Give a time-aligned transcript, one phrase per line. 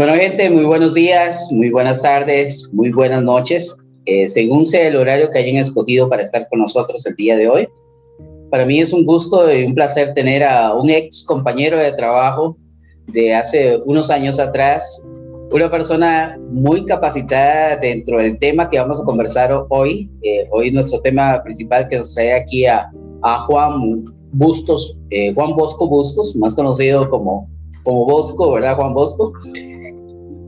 [0.00, 4.96] Bueno, gente, muy buenos días, muy buenas tardes, muy buenas noches, eh, según sea el
[4.96, 7.68] horario que hayan escogido para estar con nosotros el día de hoy.
[8.50, 12.56] Para mí es un gusto y un placer tener a un ex compañero de trabajo
[13.08, 15.06] de hace unos años atrás,
[15.52, 20.10] una persona muy capacitada dentro del tema que vamos a conversar hoy.
[20.22, 22.90] Eh, hoy nuestro tema principal que nos trae aquí a,
[23.48, 27.50] Juan Bustos, eh, Juan Bosco Bustos, más conocido como,
[27.82, 29.34] como Bosco, ¿verdad, Juan Bosco?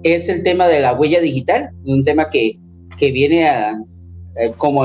[0.03, 2.59] Es el tema de la huella digital, un tema que,
[2.99, 3.79] que viene a,
[4.37, 4.85] eh, como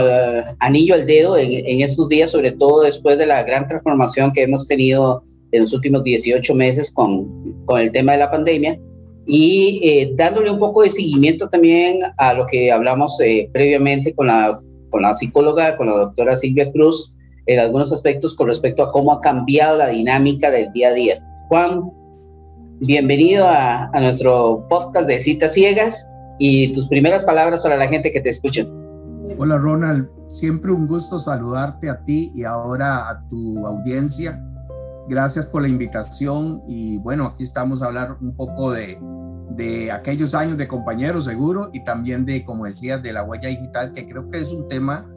[0.59, 4.67] anillo al dedo en, estos días, sobre todo después de la gran transformación que hemos
[4.67, 8.77] tenido en los últimos 18 meses con, con el tema de la pandemia
[9.27, 14.27] y eh, dándole un poco de seguimiento también a lo que hablamos eh, previamente con
[14.27, 17.13] la, con la psicóloga, con la doctora Silvia Cruz,
[17.45, 21.23] en algunos aspectos con respecto a cómo ha cambiado la dinámica del día a día.
[21.49, 21.83] Juan,
[22.79, 26.07] Bienvenido a, nuestro podcast de citas ciegas
[26.37, 28.67] y tus primeras palabras para la gente que te escucha.
[29.39, 34.43] Hola Ronald, siempre un gusto saludarte a ti y ahora a tu audiencia.
[35.09, 38.99] Gracias por la invitación y bueno, aquí estamos a hablar un poco de,
[39.49, 43.91] de aquellos años de compañeros seguro y también de, como decías, de la huella digital,
[43.91, 45.09] que creo que es un tema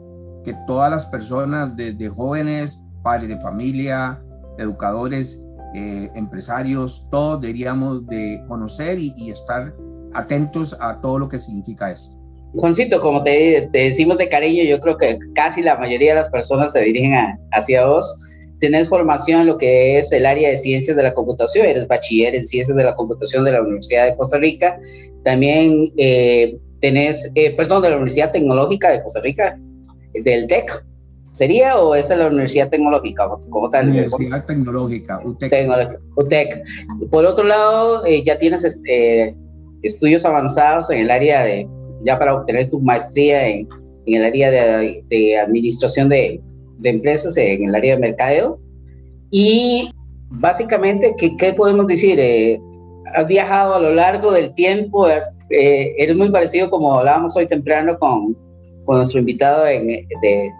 [0.43, 4.19] que todas las personas, desde jóvenes, padres de familia,
[4.57, 9.73] educadores, eh, empresarios, todos deberíamos de conocer y, estar
[10.13, 12.17] atentos a todo lo que significa esto.
[12.53, 16.73] Juancito, como te, decimos de cariño, yo creo que casi la mayoría de las personas
[16.73, 17.13] se dirigen
[17.51, 18.17] hacia vos.
[18.59, 22.35] Tenés formación en lo que es el área de ciencias de la computación, eres bachiller
[22.35, 24.77] en ciencias de la computación de la Universidad de Costa Rica.
[25.23, 29.57] También eh, tenés, eh, perdón, de la Universidad Tecnológica de Costa Rica,
[30.13, 30.83] del TEC,
[31.31, 33.89] ¿Sería o esta es la Universidad Tecnológica como tal?
[33.89, 35.51] Universidad Tecnológica, UTEC.
[36.17, 36.63] UTEC.
[37.09, 39.35] Por otro lado, eh, ya tienes este,
[39.81, 41.67] estudios avanzados en el área de,
[42.03, 43.67] ya para obtener tu maestría en,
[44.07, 46.41] en el área de, de administración de,
[46.79, 48.59] de, empresas, en el área de mercadeo.
[49.29, 49.89] Y
[50.29, 52.19] básicamente, ¿qué, qué podemos decir?
[52.19, 52.59] Eh,
[53.13, 55.21] has viajado a lo largo del tiempo, eh,
[55.97, 58.35] eres muy parecido como hablábamos hoy temprano con,
[58.85, 60.51] con nuestro invitado en, de,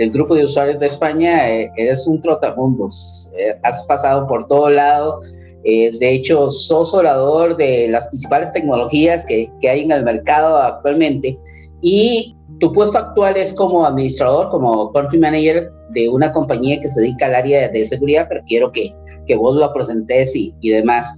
[0.00, 4.70] del grupo de usuarios de España, eh, eres un trotamundos, eh, has pasado por todo
[4.70, 5.20] lado,
[5.64, 10.56] eh, de hecho sos orador de las principales tecnologías que, que, hay en el mercado
[10.56, 11.36] actualmente
[11.82, 17.02] y tu puesto actual es como administrador, como country manager de una compañía que se
[17.02, 18.94] dedica al área de seguridad, pero quiero que,
[19.26, 21.14] que vos lo presentes y, y demás.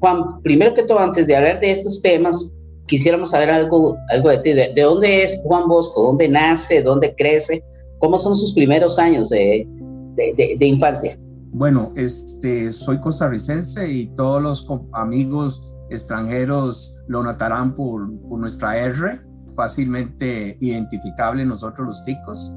[0.00, 2.52] Juan, primero que todo, antes de hablar de estos temas,
[2.86, 4.52] quisiéramos saber algo, algo de ti.
[4.52, 6.02] De, dónde es Juan Bosco?
[6.02, 6.82] ¿Dónde nace?
[6.82, 7.62] ¿Dónde crece?
[7.98, 9.66] ¿Cómo son sus primeros años de,
[10.16, 11.18] de, de infancia?
[11.52, 19.20] Bueno, este, soy costarricense y todos los amigos extranjeros lo notarán por, por nuestra R,
[19.54, 22.54] fácilmente identificable nosotros los ticos.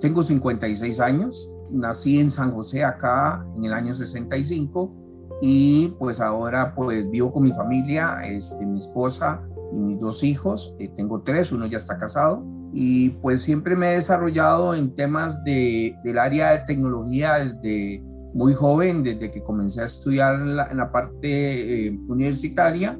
[0.00, 4.96] Tengo 56 años, nací en San José acá en el año 65
[5.42, 10.90] y pues ahora pues vivo con mi familia, este, mi esposa mis dos hijos, eh,
[10.96, 15.96] tengo tres, uno ya está casado y pues siempre me he desarrollado en temas de,
[16.04, 18.02] del área de tecnología desde
[18.32, 22.98] muy joven, desde que comencé a estudiar en la, parte eh, universitaria.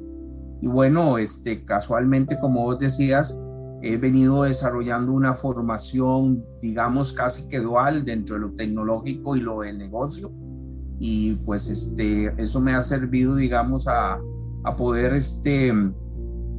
[0.60, 3.40] Y bueno, este, casualmente, como vos decías,
[3.82, 9.60] he venido desarrollando una formación, digamos, casi que dual dentro de lo tecnológico y lo
[9.60, 10.32] del negocio.
[10.98, 14.20] Y pues este, eso me ha servido, digamos, a,
[14.64, 15.72] a poder este,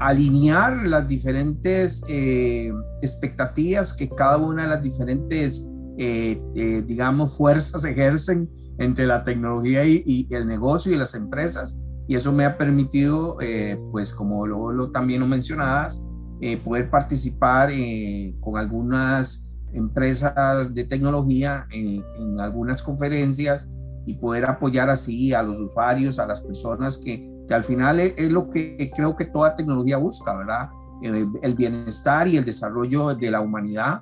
[0.02, 2.72] alinear las diferentes eh,
[3.02, 10.28] expectativas que cada una de las diferentes, eh, digamos, fuerzas ejercen entre la tecnología y,
[10.32, 11.82] el negocio y las empresas.
[12.08, 16.06] Y eso me ha permitido, eh, pues como lo, también lo mencionabas,
[16.42, 22.04] eh, poder participar eh, con algunas empresas de tecnología en,
[22.40, 23.70] algunas conferencias
[24.06, 28.32] y poder apoyar así a los usuarios, a las personas que, que al final es,
[28.32, 30.70] lo que creo que toda tecnología busca, ¿verdad?
[31.02, 34.02] El, bienestar y el desarrollo de la humanidad.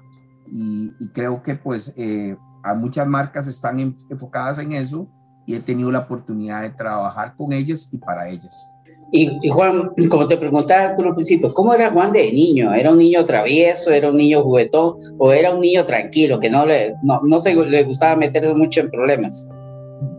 [0.51, 1.94] Y, y creo que pues
[2.63, 5.07] a muchas marcas están enfocadas en eso
[5.45, 8.69] y he tenido la oportunidad de trabajar con ellas y para ellas.
[9.12, 12.74] Y, Juan, como te preguntaba al principio, ¿cómo era Juan de niño?
[12.75, 16.65] ¿Era un niño travieso, era un niño juguetón o era un niño tranquilo que no
[16.65, 19.50] le, no, no se le gustaba meterse mucho en problemas?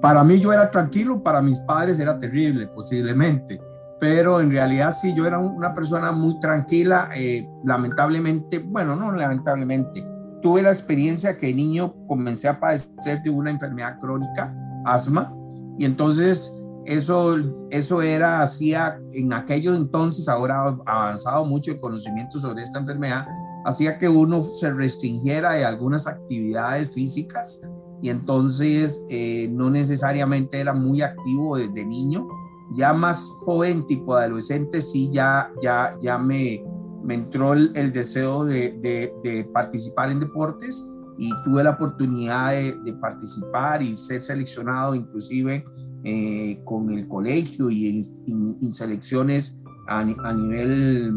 [0.00, 3.60] Para mí yo era tranquilo, para mis padres era terrible, posiblemente.
[3.98, 7.10] Pero en realidad sí, yo era una persona muy tranquila.
[7.14, 10.04] Eh, lamentablemente, bueno, no lamentablemente,
[10.42, 14.54] tuve la experiencia que de niño comencé a padecer de una enfermedad crónica,
[14.84, 15.34] asma,
[15.78, 16.56] y entonces
[16.86, 17.36] eso,
[17.70, 23.26] eso era, hacía en aquellos entonces, ahora avanzado mucho el conocimiento sobre esta enfermedad,
[23.64, 27.60] hacía que uno se restringiera de algunas actividades físicas
[28.02, 32.26] y entonces eh, no necesariamente era muy activo desde niño.
[32.72, 36.64] Ya más joven, tipo adolescente, sí, ya, ya, ya me,
[37.02, 40.88] me entró el, deseo de, participar en deportes
[41.18, 45.64] y tuve la oportunidad de, participar y ser seleccionado inclusive
[46.04, 51.12] eh, con el colegio y en, selecciones a, nivel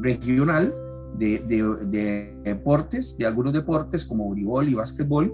[0.00, 0.74] regional
[1.18, 5.32] de, deportes, de algunos deportes como voleibol y básquetbol,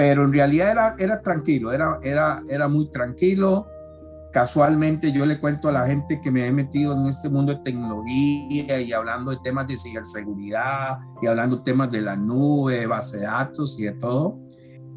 [0.00, 3.66] pero en realidad era, era tranquilo, era, era, era muy tranquilo,
[4.32, 7.58] Casualmente yo le cuento a la gente que me he metido en este mundo de
[7.64, 12.86] tecnología y hablando de temas de ciberseguridad y hablando de temas de la nube, de
[12.86, 14.38] base de datos y de todo.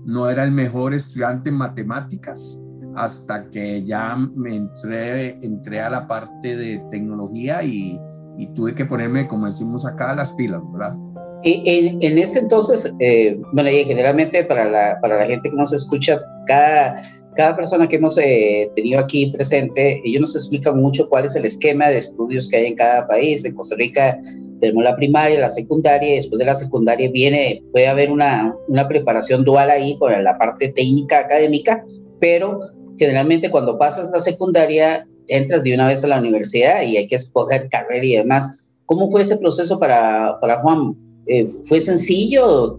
[0.05, 2.61] No era el mejor estudiante en matemáticas
[2.95, 7.99] hasta que ya me entré, entré a la parte de tecnología y,
[8.37, 10.95] y tuve que ponerme, como decimos acá, las pilas, ¿verdad?
[11.43, 15.73] En, en este entonces, eh, bueno, y generalmente para la, para la gente que nos
[15.73, 17.01] escucha, cada
[17.35, 21.45] cada persona que hemos eh, tenido aquí presente, ellos nos explican mucho cuál es el
[21.45, 23.43] esquema de estudios que hay en cada país.
[23.45, 24.17] En Costa Rica
[24.59, 28.87] tenemos la primaria, la secundaria, y después de la secundaria viene, puede haber una, una
[28.87, 31.83] preparación dual ahí con la parte técnica académica,
[32.19, 32.59] pero
[32.97, 37.15] generalmente cuando pasas la secundaria entras de una vez a la universidad y hay que
[37.15, 38.69] escoger carrera y demás.
[38.85, 40.95] ¿Cómo fue ese proceso para, para Juan?
[41.25, 42.75] Eh, ¿Fue sencillo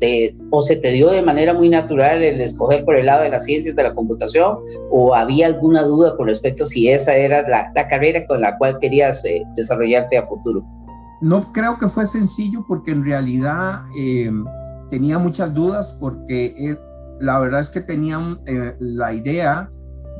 [0.51, 3.45] o se te dio de manera muy natural el escoger por el lado de las
[3.45, 4.59] ciencias de la computación
[4.91, 8.79] o había alguna duda con respecto a si esa era la, carrera con la cual
[8.81, 10.63] querías eh, desarrollarte a futuro?
[11.23, 14.31] No creo que fue sencillo porque en realidad eh,
[14.91, 16.77] tenía muchas dudas porque
[17.21, 18.19] la verdad es que tenía
[18.79, 19.71] la idea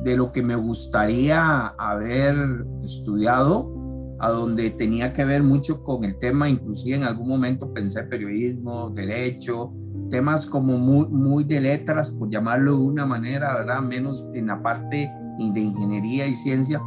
[0.03, 2.35] de lo que me gustaría haber
[2.83, 3.74] estudiado
[4.19, 8.89] a donde tenía que ver mucho con el tema, inclusive en algún momento pensé periodismo,
[8.89, 9.73] derecho,
[10.09, 13.81] temas como muy, muy de letras, por llamarlo de una manera, ¿verdad?
[13.81, 16.81] Menos en la parte de ingeniería y ciencia,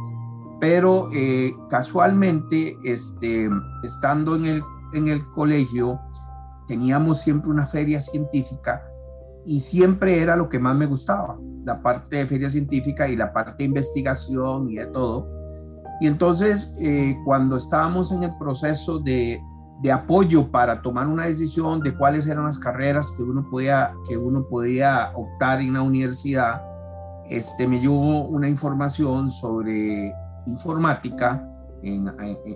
[0.59, 3.49] pero eh, casualmente, este,
[3.83, 5.99] estando en el, en el colegio,
[6.67, 8.83] teníamos siempre una feria científica
[9.45, 13.31] y siempre era lo que más me gustaba, la parte de feria científica y la
[13.31, 15.38] parte de investigación y de todo.
[15.99, 19.41] Y entonces, eh, cuando estábamos en el proceso de,
[19.81, 24.17] de apoyo para tomar una decisión de cuáles eran las carreras que uno podía, que
[24.17, 26.61] uno podía optar en la universidad,
[27.29, 30.13] este, me llevó una información sobre
[30.45, 31.45] informática.
[31.81, 32.11] En,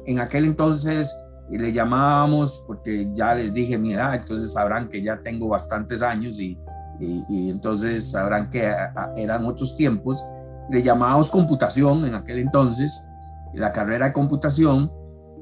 [0.05, 1.15] en, aquel entonces
[1.49, 6.39] le llamábamos, porque ya les dije mi edad, entonces sabrán que ya tengo bastantes años
[6.39, 6.57] y,
[6.99, 8.73] y, entonces sabrán que
[9.15, 10.23] eran otros tiempos.
[10.69, 13.07] Le llamábamos computación en aquel entonces,
[13.53, 14.91] la carrera de computación,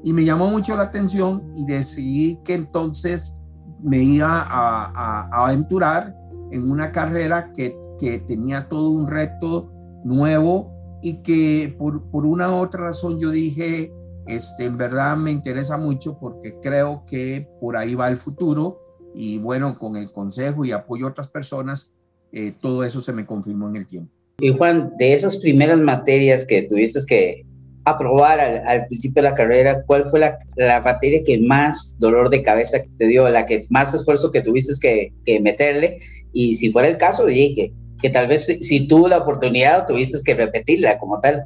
[0.04, 3.40] y me llamó mucho la atención y decidí que entonces
[3.82, 6.16] me iba a, aventurar
[6.50, 9.70] en una carrera que, que, tenía todo un reto
[10.04, 13.92] nuevo y que por, por una u otra razón yo dije,
[14.26, 18.80] este, en verdad me interesa mucho porque creo que por ahí va el futuro
[19.14, 21.96] y bueno, con el consejo y apoyo a otras personas,
[22.32, 24.12] eh, todo eso se me confirmó en el tiempo.
[24.38, 27.46] Y Juan, de esas primeras materias que tuviste que
[27.84, 32.42] aprobar al, principio de la carrera, ¿cuál fue la, la, materia que más dolor de
[32.42, 35.98] cabeza te dio, la que más esfuerzo que tuviste que, que meterle?
[36.32, 40.18] Y si fuera el caso, dije que, que tal vez si, tuvo la oportunidad tuviste
[40.24, 41.44] que repetirla como tal.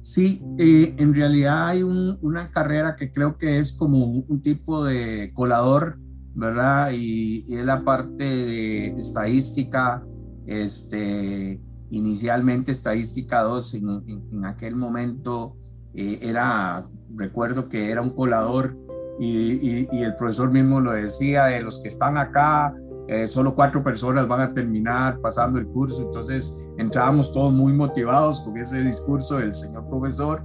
[0.00, 5.32] Sí, eh, en realidad hay una carrera que creo que es como un, tipo de
[5.32, 5.98] colador,
[6.34, 6.90] ¿verdad?
[6.92, 10.04] Y, y, es la parte de estadística,
[10.46, 11.58] este,
[11.90, 15.56] inicialmente estadística 2, en, en aquel momento
[15.94, 18.76] eh, era, recuerdo que era un colador
[19.20, 22.74] y, el profesor mismo lo decía, de los que están acá,
[23.06, 28.40] eh, solo cuatro personas van a terminar pasando el curso, entonces entrábamos todos muy motivados
[28.40, 30.42] con ese discurso del señor profesor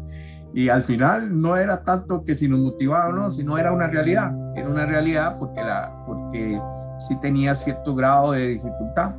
[0.53, 3.87] y al final no era tanto que si nos motivaba o no, sino era una
[3.87, 6.59] realidad, era una realidad porque, la, porque
[6.97, 9.15] sí tenía cierto grado de dificultad.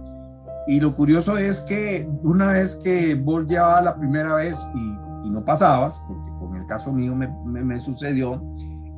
[0.66, 5.30] Y lo curioso es que una vez que vos llevabas la primera vez y y
[5.30, 8.42] no pasabas, porque con el caso mío me, me, sucedió,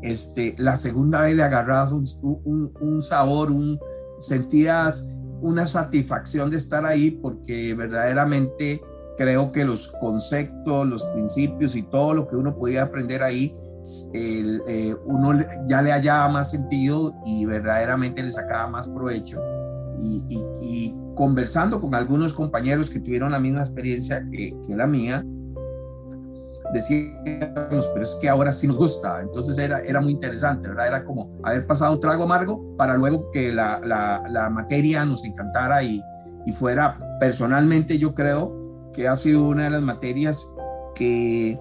[0.02, 3.78] este, la segunda vez le agarras un, un, un, sabor, un,
[4.18, 8.80] sentías una satisfacción de estar ahí porque verdaderamente
[9.18, 13.54] creo que los conceptos, los principios y todo lo que uno podía aprender ahí,
[14.12, 19.40] el, eh, uno ya le hallaba más sentido y verdaderamente le sacaba más provecho.
[19.98, 24.86] Y, y, y, conversando con algunos compañeros que tuvieron la misma experiencia que, que la
[24.86, 25.22] mía,
[26.72, 29.20] decíamos, pero es que ahora sí nos gusta.
[29.20, 30.68] Entonces era, era muy interesante.
[30.68, 35.82] Era como haber pasado un trago amargo para luego que la, la, materia nos encantara
[35.82, 36.02] y,
[36.46, 40.46] y, fuera, personalmente yo creo que ha sido una de las materias
[40.94, 41.58] que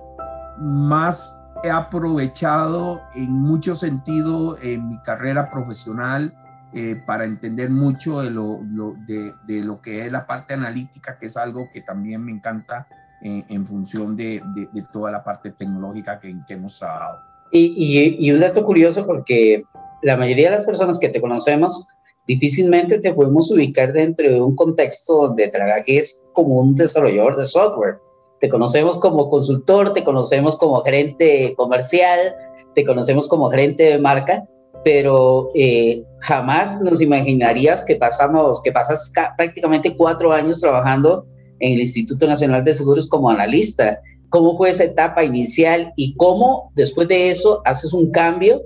[0.59, 6.33] más he aprovechado en mucho sentido en mi carrera profesional
[6.73, 8.61] eh, para entender mucho de lo,
[9.05, 12.87] de, lo que es la parte analítica, que es algo que también me encanta
[13.21, 17.19] en, función de, de, toda la parte tecnológica que, que hemos trabajado.
[17.51, 19.63] Y, y, un dato curioso porque
[20.01, 21.85] la mayoría de las personas que te conocemos
[22.27, 25.51] difícilmente te podemos ubicar dentro de un contexto donde
[25.87, 27.97] es como un desarrollador de software.
[28.39, 32.33] Te conocemos como consultor, te conocemos como gerente comercial,
[32.73, 34.45] te conocemos como gerente de marca,
[34.83, 41.25] pero eh, jamás nos imaginarías que pasamos, que pasas prácticamente cuatro años trabajando
[41.61, 43.99] en el Instituto Nacional de Seguros como analista.
[44.29, 48.61] ¿Cómo fue esa etapa inicial y cómo después de eso haces un cambio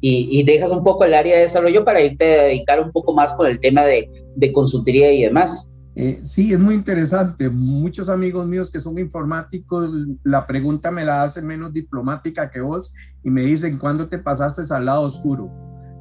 [0.00, 3.32] y, dejas un poco el área de desarrollo para irte a dedicar un poco más
[3.32, 5.70] con el tema de, de consultoría y demás?
[5.96, 7.48] Eh, sí, es muy interesante.
[7.48, 9.88] Muchos amigos míos que son informáticos,
[10.22, 14.62] la pregunta me la hacen menos diplomática que vos y me dicen, ¿cuándo te pasaste
[14.74, 15.50] al lado oscuro?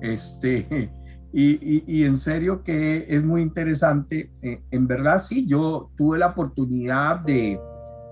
[0.01, 0.91] Este,
[1.35, 4.31] y, en serio que es muy interesante.
[4.41, 7.59] Eh, en verdad, sí, yo tuve la oportunidad de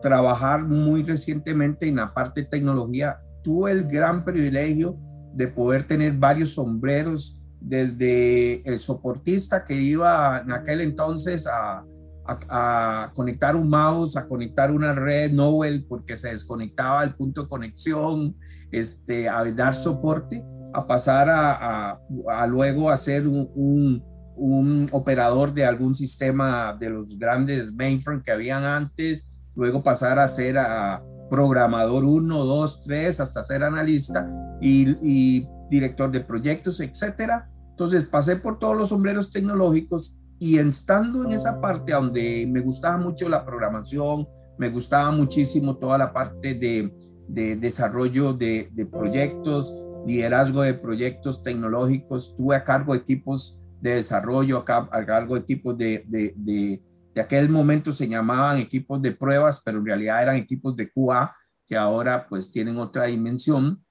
[0.01, 3.19] trabajar muy recientemente en la parte de tecnología.
[3.43, 4.97] Tuve el gran privilegio
[5.35, 11.85] de poder tener varios sombreros, desde el soportista que iba en aquel entonces a,
[12.25, 17.47] a, conectar un mouse, a conectar una red Nowell porque se desconectaba el punto de
[17.47, 18.35] conexión,
[18.71, 21.99] este, a dar soporte a pasar a,
[22.29, 24.03] a, luego a ser un,
[24.35, 29.25] un, operador de algún sistema de los grandes mainframe que habían antes,
[29.55, 36.11] luego pasar a ser a programador 1, 2, 3, hasta ser analista y, y director
[36.11, 37.49] de proyectos, etcétera.
[37.69, 42.97] Entonces pasé por todos los sombreros tecnológicos y estando en esa parte donde me gustaba
[42.97, 46.93] mucho la programación, me gustaba muchísimo toda la parte de,
[47.27, 49.73] de desarrollo de, de proyectos,
[50.05, 56.34] liderazgo de proyectos tecnológicos, tuve a cargo equipos de desarrollo, a, cargo equipos de, de,
[56.36, 61.34] de, aquel momento se llamaban equipos de pruebas, pero en realidad eran equipos de QA,
[61.65, 63.84] que ahora pues tienen otra dimensión.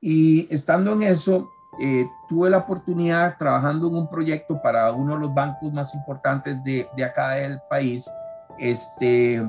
[0.00, 5.20] Y estando en eso, eh, tuve la oportunidad trabajando en un proyecto para uno de
[5.20, 8.10] los bancos más importantes de, de acá del país,
[8.58, 9.46] este,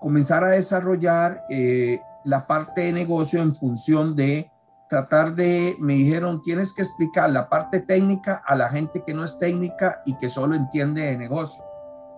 [0.00, 4.50] comenzar a desarrollar eh, la parte de negocio en función de
[4.92, 9.24] tratar de, me dijeron, tienes que explicar la parte técnica a la gente que no
[9.24, 11.64] es técnica y que solo entiende de negocio.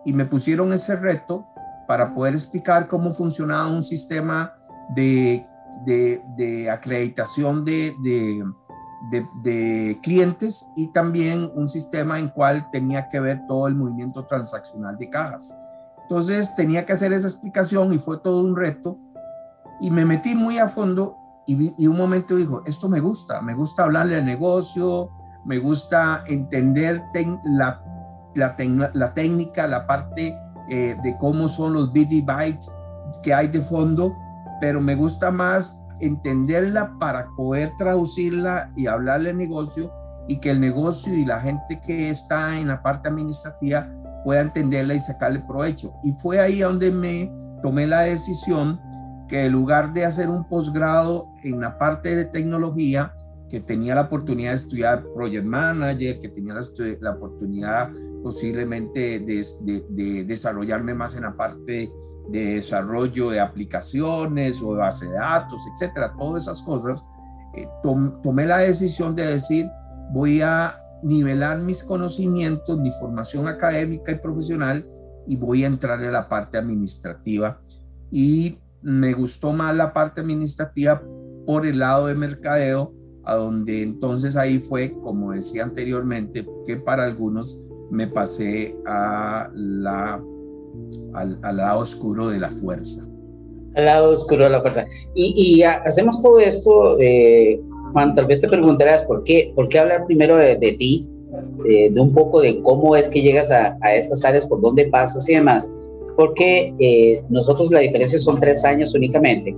[0.04, 1.46] Y me pusieron ese reto
[1.86, 4.56] para poder explicar cómo funcionaba un sistema
[4.88, 5.46] de,
[5.86, 7.94] de, de acreditación de,
[9.12, 14.98] de, clientes y también un sistema en cual tenía que ver todo el movimiento transaccional
[14.98, 15.56] de cajas.
[16.02, 18.98] Entonces tenía que hacer esa explicación y fue todo un reto
[19.80, 23.54] y me metí muy a fondo y, y un momento dijo, esto me gusta, me
[23.54, 25.10] gusta hablarle al negocio,
[25.44, 27.02] me gusta entender
[27.44, 27.82] la,
[28.34, 28.56] la,
[28.94, 30.36] la, técnica, la parte
[30.70, 32.70] eh, de cómo son los y bytes
[33.22, 34.16] que hay de fondo,
[34.60, 39.92] pero me gusta más entenderla para poder traducirla y hablarle al negocio
[40.26, 43.88] y que el negocio y la gente que está en la parte administrativa
[44.24, 45.94] pueda entenderla y sacarle provecho.
[46.02, 47.30] Y fue ahí donde me
[47.62, 48.80] tomé la decisión
[49.28, 53.14] que en lugar de hacer un posgrado en la parte de tecnología,
[53.48, 56.54] que tenía la oportunidad de estudiar Project Manager, que tenía
[57.00, 57.90] la, oportunidad
[58.22, 59.46] posiblemente de,
[59.90, 61.92] de, desarrollarme más en la parte
[62.30, 67.06] de desarrollo de aplicaciones o de base de datos, etcétera, todas esas cosas,
[67.54, 67.68] eh,
[68.22, 69.68] tomé la decisión de decir,
[70.10, 74.88] voy a nivelar mis conocimientos, mi formación académica y profesional
[75.26, 77.60] y voy a entrar en la parte administrativa.
[78.10, 81.02] Y me gustó más la parte administrativa
[81.46, 87.04] por el lado de mercadeo, a donde entonces ahí fue, como decía anteriormente, que para
[87.04, 90.22] algunos me pasé a la,
[91.14, 93.06] al, lado oscuro de la fuerza.
[93.74, 94.86] Al lado oscuro de la fuerza.
[95.14, 97.60] Y, hacemos todo esto, eh,
[97.92, 101.08] Juan, tal vez te preguntarás por qué, por qué hablar primero de, ti,
[101.68, 104.86] eh, de un poco de cómo es que llegas a, a, estas áreas, por dónde
[104.88, 105.72] pasas y demás.
[106.16, 109.54] Porque eh, nosotros la diferencia son tres años únicamente,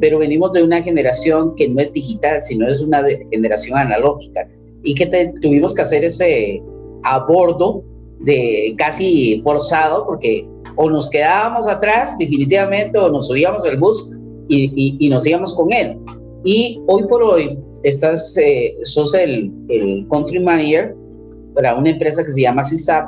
[0.00, 4.46] pero venimos de una generación que no es digital, sino es una generación analógica
[4.82, 5.06] y que
[5.40, 6.62] tuvimos que hacer ese,
[7.04, 7.82] a bordo
[8.20, 14.10] de casi forzado, porque o nos quedábamos atrás definitivamente o nos subíamos al bus
[14.48, 15.98] y, y, nos íbamos con él.
[16.44, 20.94] Y hoy por hoy estás, eh, sos el, el, country manager
[21.54, 23.06] para una empresa que se llama CISAP,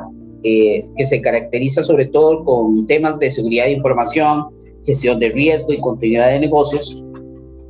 [0.49, 4.47] eh, que se caracteriza sobre todo con temas de seguridad de información,
[4.85, 7.03] gestión de riesgo y continuidad de negocios.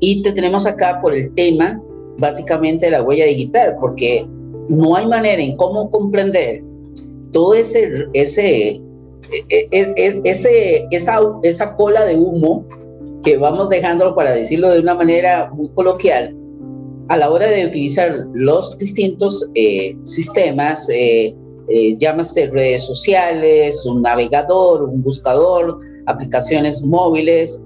[0.01, 1.81] Y te tenemos acá por el tema
[2.19, 4.27] básicamente de la huella digital, porque
[4.69, 6.63] no hay manera en cómo comprender
[7.33, 8.79] todo ese, ese,
[9.49, 12.67] e, e, e, ese, esa, esa cola de humo
[13.25, 16.37] que vamos dejando, para decirlo de una manera muy coloquial,
[17.09, 21.35] a la hora de utilizar los distintos eh, sistemas, eh,
[21.69, 27.63] eh, llámase redes sociales, un navegador, un buscador, aplicaciones móviles,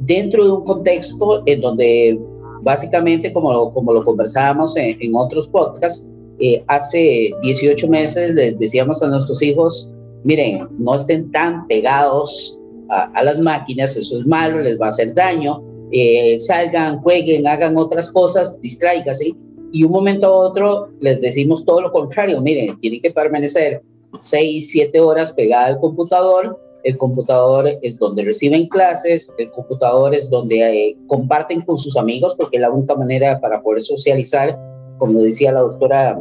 [0.00, 2.18] dentro de un contexto en donde
[2.62, 6.08] básicamente, como, como lo conversábamos en, en otros podcasts,
[6.42, 9.90] eh, hace 18 meses les decíamos a nuestros hijos,
[10.24, 15.14] miren, no estén tan pegados a, las máquinas, eso es malo, les va a hacer
[15.14, 19.34] daño, eh, salgan, jueguen, hagan otras cosas, distráigase.
[19.72, 23.82] Y un momento a otro les decimos todo lo contrario, miren, tienen que permanecer
[24.18, 30.30] 6, 7 horas pegada al computador, el computador es donde reciben clases, el computador es
[30.30, 34.58] donde eh, comparten con sus amigos, porque es la única manera para poder socializar
[35.00, 36.16] como decía la doctora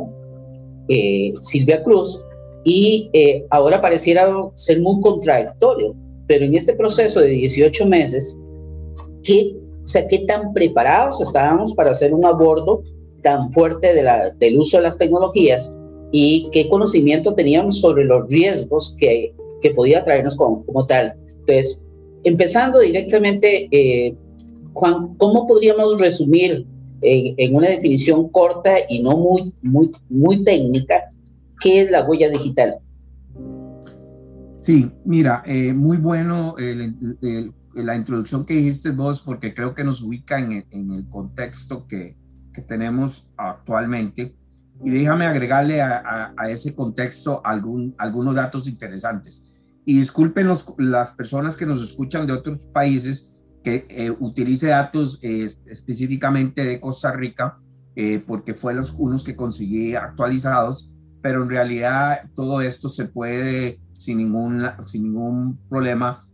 [0.88, 2.24] eh, Silvia Cruz,
[2.64, 5.96] y eh, ahora pareciera ser muy contradictorio,
[6.28, 8.40] pero en este proceso de 18 meses,
[9.24, 12.84] ¿qué, o sea, ¿qué tan preparados estábamos para hacer un abordo
[13.22, 15.74] tan fuerte de la, del uso de las tecnologías
[16.12, 21.14] y qué conocimiento teníamos sobre los riesgos que, que podía traernos como, como tal?
[21.28, 21.80] Entonces,
[22.24, 24.16] empezando directamente, eh,
[24.74, 26.66] Juan, ¿cómo podríamos resumir
[27.02, 31.10] en, una definición corta y no muy, muy, muy técnica,
[31.62, 32.78] ¿qué es la huella digital?
[34.60, 36.56] Sí, mira, eh, muy bueno
[37.74, 42.18] la introducción que dijiste vos, porque creo que nos ubica en el, contexto que,
[42.60, 44.36] que, tenemos actualmente.
[44.84, 49.46] Y déjame agregarle a, a, ese contexto algún, algunos datos interesantes.
[49.86, 55.50] Y disculpen las personas que nos escuchan de otros países, que eh, utilice datos eh,
[55.66, 57.58] específicamente de Costa Rica,
[57.96, 63.82] eh, porque fue los unos que conseguí actualizados, pero en realidad todo esto se puede
[63.94, 66.26] sin ningún, sin ningún problema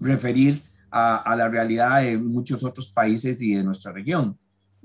[0.00, 4.36] referir a, a la realidad de muchos otros países y de nuestra región.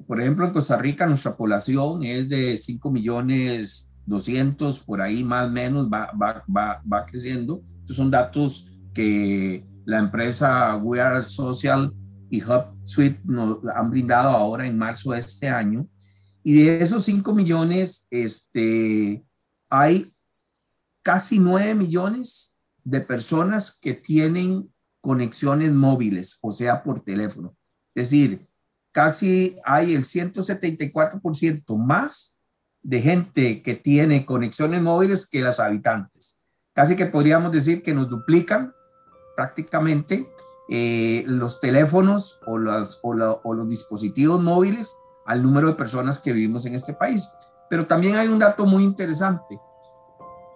[0.08, 5.48] Por ejemplo, en Costa Rica nuestra población es de 5 millones 200, por ahí más
[5.48, 7.64] o menos va, va, va, va creciendo.
[7.80, 11.94] Estos son datos que la empresa We Are Social
[12.30, 15.88] y HubSuite nos han brindado ahora en marzo de este año.
[16.44, 19.24] Y de esos 5 millones, este,
[19.70, 20.14] hay
[21.04, 27.56] casi 9 millones de personas que tienen conexiones móviles, o sea, por teléfono.
[27.94, 28.48] Es decir,
[28.92, 32.38] casi hay el 174% más
[32.84, 36.40] de gente que tiene conexiones móviles que las habitantes.
[36.74, 38.74] Casi que podríamos decir que nos duplican
[39.36, 40.28] prácticamente
[40.70, 44.94] eh, los teléfonos o, o los dispositivos móviles
[45.26, 47.30] al número de personas que vivimos en este país.
[47.70, 49.60] Pero también hay un dato muy interesante.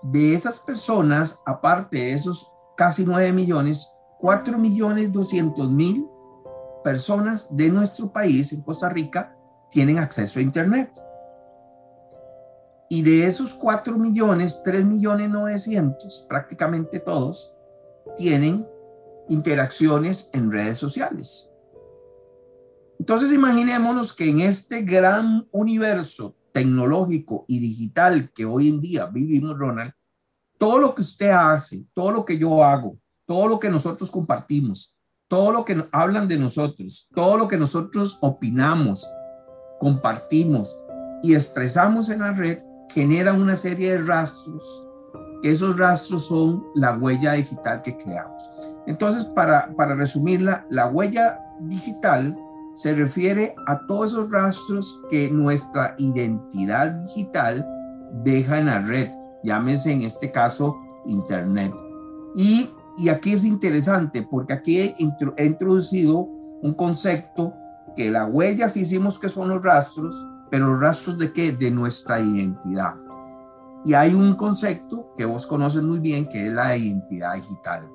[0.04, 6.06] De esas personas, aparte de esos casi 9 millones, 4 millones 200 mil
[6.86, 9.36] personas de nuestro país, en Costa Rica,
[9.72, 10.92] tienen acceso a Internet.
[12.92, 17.56] Y de esos 4 millones, 3 millones 900, prácticamente todos,
[18.16, 18.68] tienen
[19.30, 21.50] interacciones en redes sociales.
[23.00, 29.58] Entonces imaginémonos que en este gran universo tecnológico y digital que hoy en día vivimos,
[29.58, 29.92] Ronald,
[30.60, 34.95] todo lo que usted hace, todo lo que yo hago, todo lo que nosotros compartimos,
[35.28, 39.08] todo lo que hablan de nosotros, todo lo que nosotros opinamos,
[39.80, 40.78] compartimos
[41.24, 42.60] y expresamos en la red,
[42.94, 44.86] genera una serie de rastros,
[45.44, 48.52] esos rastros son la huella digital que creamos.
[48.88, 52.36] Entonces, para, para resumirla, la huella digital
[52.74, 57.66] se refiere a todos esos rastros que nuestra identidad digital
[58.24, 59.10] deja en la red,
[59.44, 61.74] llámese en este caso Internet.
[62.36, 66.30] Y, y aquí es interesante porque aquí he, introducido
[66.62, 67.54] un concepto
[67.96, 71.52] que la huella sí hicimos que son los rastros, pero los rastros de qué?
[71.52, 72.96] De nuestra identidad.
[73.84, 77.88] Y hay un concepto que vos conoces muy bien que es la identidad digital.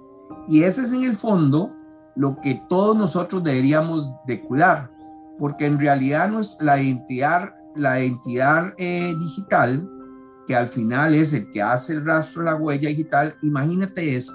[0.47, 1.75] Y ese es en el fondo
[2.15, 4.91] lo que todos nosotros deberíamos de cuidar,
[5.39, 9.89] porque en realidad la identidad, la identidad eh, digital,
[10.47, 14.33] que al final es el que hace el rastro, la huella digital, imagínate esto,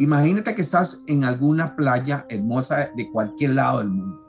[0.00, 4.20] imagínate que estás en alguna playa hermosa de cualquier lado del mundo,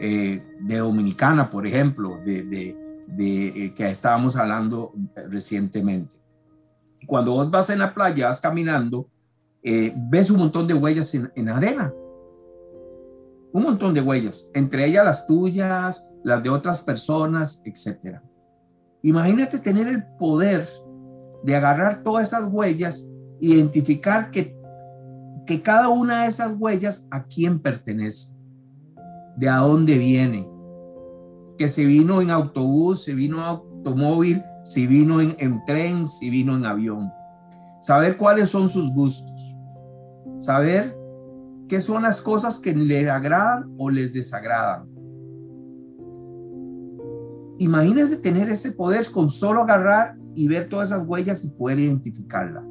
[0.00, 4.92] eh, de Dominicana, por ejemplo, de, de, eh, que estábamos hablando
[5.28, 6.16] recientemente.
[7.06, 9.08] Cuando vos vas en la playa, vas caminando,
[9.62, 11.92] ves un montón de huellas en, en arena,
[13.52, 18.20] un montón de huellas, entre ellas las tuyas, las de otras personas, etc.
[19.02, 20.68] Imagínate tener el poder
[21.42, 23.08] de agarrar todas esas huellas,
[23.40, 24.57] identificar que,
[25.48, 28.36] que cada una de esas huellas a quién pertenece,
[29.36, 30.48] de a dónde viene,
[31.56, 36.30] que si vino en autobús, si vino en automóvil, si vino en, en tren, si
[36.30, 37.10] vino en avión.
[37.80, 39.56] Saber cuáles son sus gustos.
[40.38, 40.98] Saber
[41.68, 44.88] ¿Qué son las cosas que le agradan o les desagradan?
[47.58, 52.64] Imagínense tener ese poder con solo agarrar y ver todas esas huellas y poder identificarla.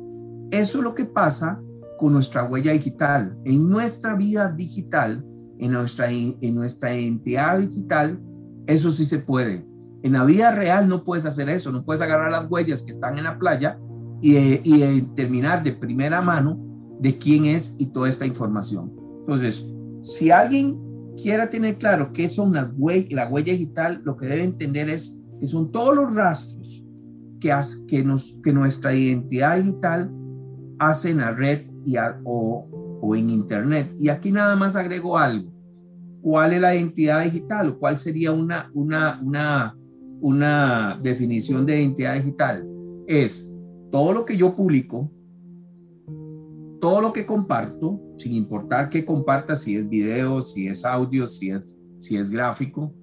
[0.49, 1.61] Eso es lo que pasa
[1.97, 3.37] con nuestra huella digital.
[3.45, 5.25] En nuestra vida digital,
[5.59, 8.19] en nuestra, en nuestra identidad digital,
[8.67, 9.65] eso sí se puede.
[10.03, 13.17] En la vida real no puedes hacer eso, no puedes agarrar las huellas que están
[13.17, 13.79] en la playa
[14.21, 16.59] y, y determinar de primera mano
[16.99, 18.91] de quién es y toda esta información.
[19.21, 19.65] Entonces,
[20.01, 20.79] si alguien
[21.21, 25.23] quiera tener claro qué son las huellas, la huella digital, lo que debe entender es
[25.39, 26.83] que son todos los rastros
[27.39, 27.53] que,
[27.87, 30.11] que, nos, que nuestra identidad digital
[30.79, 31.65] hace en la red
[32.23, 33.93] o en Internet.
[33.97, 35.51] Y aquí nada más agrego algo.
[36.21, 39.77] ¿Cuál es la identidad digital o cuál sería una, una, una,
[40.19, 42.67] una definición de identidad digital?
[43.07, 43.49] Es
[43.91, 45.09] todo lo que yo publico,
[46.81, 51.51] todo lo que comparto, sin importar qué comparta, si es video, si es audio, si
[51.51, 52.93] es, si es gráfico,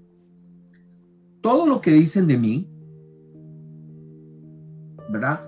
[1.41, 2.71] todo lo que dicen de mí,
[5.11, 5.41] ¿verdad?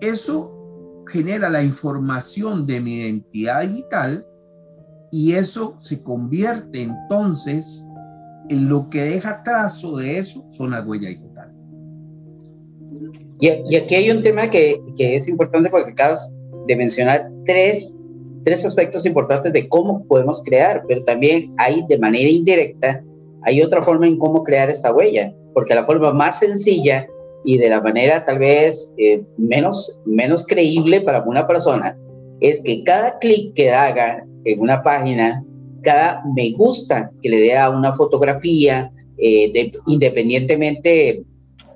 [0.00, 0.53] Eso
[1.06, 4.26] genera la información de mi identidad digital
[5.10, 7.86] y eso se convierte entonces
[8.48, 11.54] en lo que deja trazo de eso son las huellas digitales.
[13.40, 16.36] Y, aquí hay un tema que, que es importante porque acabas
[16.66, 17.96] de mencionar tres,
[18.44, 23.02] tres aspectos importantes de cómo podemos crear, pero también hay de manera indirecta,
[23.42, 27.06] hay otra forma en cómo crear esta huella, porque la forma más sencilla
[27.44, 31.96] y de la manera tal vez eh, menos, menos creíble para una persona
[32.40, 35.44] es que cada clic que haga en una página,
[35.82, 41.22] cada me gusta que le dé a una fotografía, eh, independientemente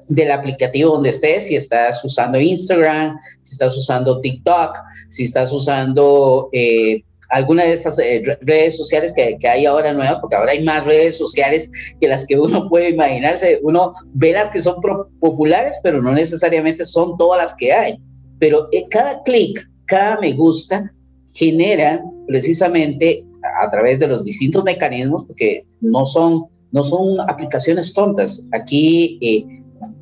[0.09, 4.77] del aplicativo donde estés, si estás usando Instagram, si estás usando TikTok,
[5.09, 10.19] si estás usando eh, alguna de estas eh, redes sociales que, que, hay ahora nuevas,
[10.21, 13.61] porque ahora hay más redes sociales que las que uno puede imaginarse.
[13.63, 14.77] Uno ve las que son
[15.21, 17.99] populares, pero no necesariamente son todas las que hay.
[18.39, 20.93] Pero eh, cada clic, cada me gusta
[21.35, 23.25] genera precisamente
[23.63, 28.45] a través de los distintos mecanismos, porque no son, no son aplicaciones tontas.
[28.53, 29.45] Aquí eh,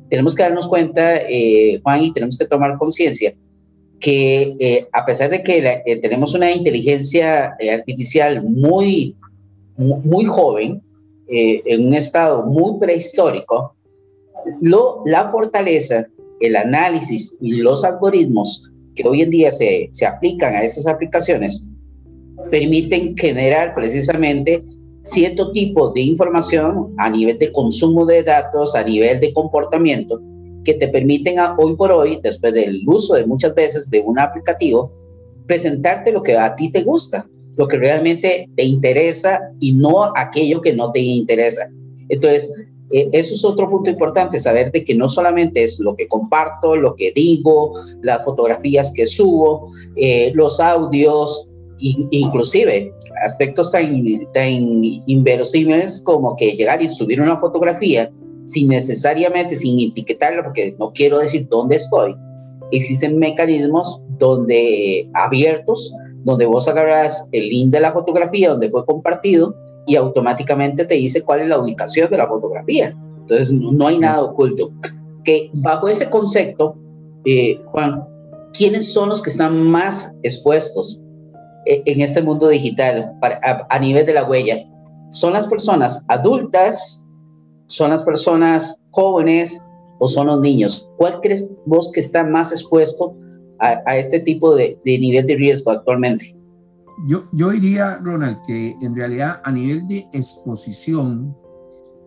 [0.09, 1.21] tenemos que darnos cuenta,
[1.83, 3.35] Juan, y tenemos que tomar conciencia
[3.99, 9.15] que eh, a pesar de que eh, tenemos una inteligencia eh, artificial muy,
[9.77, 10.81] muy joven,
[11.29, 13.75] en un estado muy prehistórico,
[14.61, 16.07] lo, la fortaleza,
[16.39, 18.63] el análisis y los algoritmos
[18.95, 21.61] que hoy en día se, se aplican a estas aplicaciones
[22.49, 24.61] permiten generar precisamente
[25.03, 30.21] cierto tipo de información a nivel de consumo de datos, a nivel de comportamiento,
[30.67, 34.91] que te permiten hoy por hoy, después del uso de muchas veces de un aplicativo,
[35.45, 37.25] presentarte lo que a ti te gusta,
[37.55, 41.69] lo que realmente te interesa y no aquello que no te interesa.
[42.09, 42.51] Entonces,
[42.91, 46.75] eh, eso es otro punto importante, saber de que no solamente es lo que comparto,
[46.75, 51.49] lo que digo, las fotografías que subo, eh, los audios,
[51.79, 52.91] inclusive
[53.23, 54.03] aspectos tan,
[54.33, 54.51] tan
[55.05, 58.11] inverosímiles como que llegar y subir una fotografía
[58.47, 62.15] sin necesariamente, sin etiquetarlo, porque no quiero decir dónde estoy,
[62.71, 69.55] existen mecanismos donde abiertos, donde vos agarras el link de la fotografía, donde fue compartido,
[69.85, 72.95] y automáticamente te dice cuál es la ubicación de la fotografía.
[73.19, 74.71] Entonces, no, hay nada oculto.
[75.23, 76.75] Que bajo ese concepto,
[77.25, 78.05] eh, Juan,
[78.53, 80.99] ¿quiénes son los que están más expuestos
[81.65, 83.05] eh, en este mundo digital
[83.69, 84.57] a nivel de la huella?
[85.11, 87.06] Son las personas adultas
[87.67, 89.61] ¿Son las personas jóvenes
[89.99, 90.89] o son los niños?
[90.97, 93.15] ¿Cuál crees vos que está más expuesto
[93.59, 96.35] a, este tipo de, nivel de riesgo actualmente?
[97.05, 101.35] Yo, yo diría, Ronald, que en realidad a nivel de exposición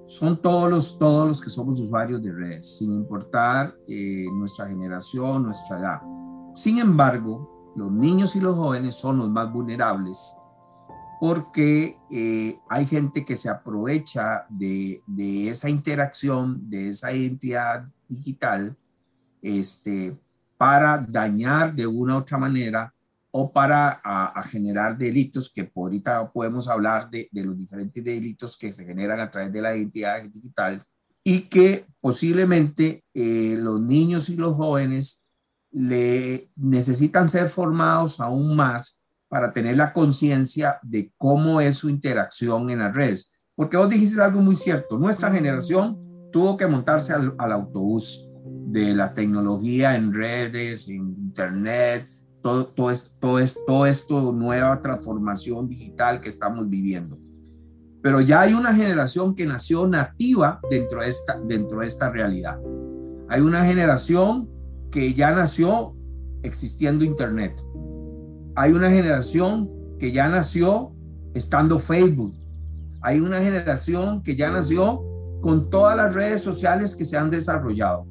[0.07, 5.45] son todos los, todos los que somos usuarios de redes, sin importar eh, nuestra generación,
[5.45, 6.01] nuestra edad.
[6.55, 10.37] Sin embargo, los niños y los jóvenes son los más vulnerables
[11.21, 15.03] porque eh, hay gente que se aprovecha de,
[15.51, 18.75] esa interacción, de esa identidad digital,
[19.43, 20.19] este,
[20.57, 22.95] para dañar de una u otra manera
[23.31, 24.01] o para
[24.51, 29.31] generar delitos, que por ahorita podemos hablar de, los diferentes delitos que se generan a
[29.31, 30.83] través de la identidad digital
[31.23, 35.27] y que posiblemente eh, los niños y los jóvenes
[35.71, 39.00] le necesitan ser formados aún más
[39.31, 43.45] para tener la conciencia de cómo es su interacción en las redes.
[43.55, 45.97] Porque vos dijiste algo muy cierto, nuestra generación
[46.33, 48.29] tuvo que montarse al, autobús
[48.67, 52.09] de la tecnología en redes, en internet,
[52.43, 57.17] todo, todo, esto, todo, esto, todo esto, nueva transformación digital que estamos viviendo.
[58.03, 62.59] Pero ya hay una generación que nació nativa dentro de esta, dentro de esta realidad.
[63.29, 64.49] Hay una generación
[64.91, 65.95] que ya nació
[66.43, 67.63] existiendo Internet
[68.57, 70.93] hay una generación que ya nació
[71.35, 72.35] estando Facebook.
[73.03, 75.03] Hay una generación que ya nació
[75.41, 78.07] con todas las redes sociales que se han desarrollado.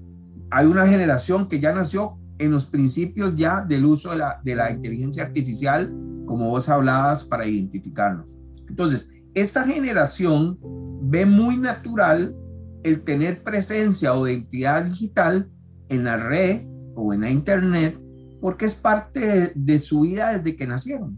[0.52, 4.56] Hay una generación que ya nació en los principios ya del uso de la, de
[4.56, 5.94] la inteligencia artificial,
[6.26, 8.38] como vos hablabas, para identificarnos.
[8.68, 10.58] Entonces, esta generación
[11.02, 12.36] ve muy natural
[12.84, 15.50] el tener presencia o identidad digital
[15.90, 16.64] en la red
[16.96, 18.00] o en la internet
[18.42, 21.18] porque es parte de, su vida desde que nacieron.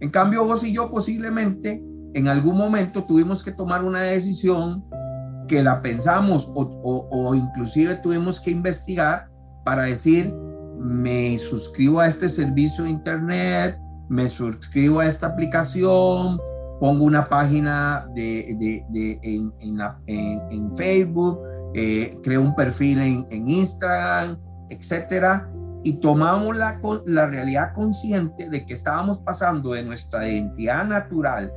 [0.00, 1.82] En cambio, vos y yo posiblemente
[2.14, 4.84] en algún momento tuvimos que tomar una decisión
[5.48, 9.30] que la pensamos o, o, inclusive tuvimos que investigar
[9.64, 10.34] para decir,
[10.78, 16.38] me suscribo a este servicio de internet, me suscribo a esta aplicación,
[16.80, 19.52] pongo una página de, de, en,
[20.50, 21.40] en, Facebook,
[21.74, 24.38] eh, creo un perfil en, en Instagram,
[24.70, 25.50] etcétera,
[25.86, 31.52] y tomamos la, la realidad consciente de que estábamos pasando de nuestra identidad natural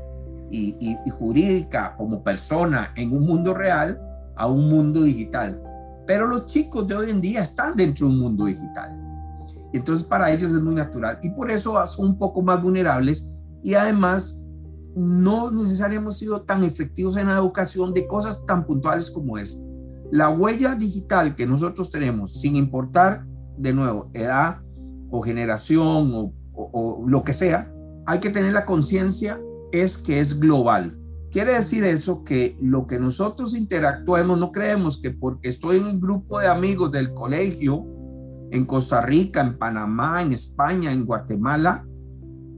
[0.52, 4.00] y, y, jurídica como persona en un mundo real
[4.36, 5.60] a un mundo digital.
[6.06, 8.96] Pero los chicos de hoy en día están dentro de un mundo digital.
[9.74, 13.74] Entonces para ellos es muy natural y por eso son un poco más vulnerables y
[13.74, 14.40] además
[14.96, 19.66] no necesariamente hemos sido tan efectivos en la educación de cosas tan puntuales como esto.
[20.12, 23.26] La huella digital que nosotros tenemos, sin importar
[23.60, 24.62] de nuevo, edad
[25.12, 27.72] o generación o, lo que sea,
[28.06, 29.40] hay que tener la conciencia
[29.72, 30.98] es que es global.
[31.32, 36.02] Quiere decir eso que lo que nosotros interactuemos, no creemos que porque estoy en un
[36.02, 37.86] grupo de amigos del colegio,
[38.52, 41.86] en Costa Rica, en Panamá, en España, en Guatemala,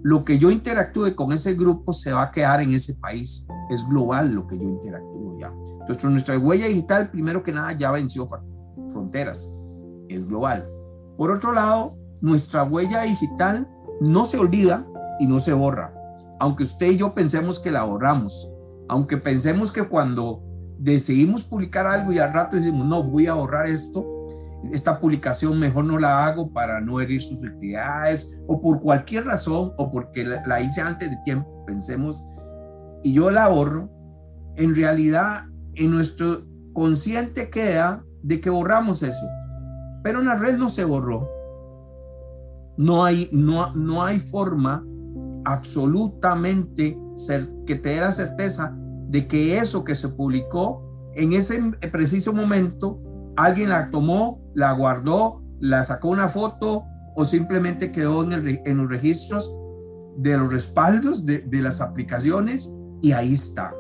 [0.04, 3.46] lo que yo interactúe con ese grupo se va a quedar en ese país.
[3.70, 5.54] Es global lo que yo interactúo ya.
[5.82, 8.28] Entonces, nuestra huella digital, primero que nada, ya venció
[8.90, 9.52] fronteras.
[10.08, 10.68] Es global.
[11.21, 14.88] Por otro lado, nuestra huella digital no se olvida
[15.19, 15.93] y no se borra.
[16.39, 18.51] Aunque usted y yo pensemos que la borramos,
[18.89, 20.41] aunque pensemos que cuando
[20.79, 24.03] decidimos publicar algo y al rato decimos, no, voy a borrar esto,
[24.71, 29.73] esta publicación mejor no la hago para no herir sus actividades o por cualquier razón
[29.77, 32.25] o porque la, hice antes de tiempo, pensemos,
[33.03, 33.91] y yo la borro,
[34.55, 35.43] en realidad
[35.75, 39.27] en nuestro consciente queda de que borramos eso,
[40.04, 41.30] pero la red no se borró.
[42.78, 44.86] No hay, no, no hay forma
[45.46, 46.98] absolutamente
[47.66, 48.76] que te dé la certeza
[49.10, 51.62] de que eso que se publicó en ese
[51.92, 53.02] preciso momento,
[53.36, 56.86] alguien la tomó, la guardó, la sacó una foto
[57.16, 59.54] o simplemente quedó en los registros
[60.18, 63.74] de los respaldos de, de, las aplicaciones y ahí está.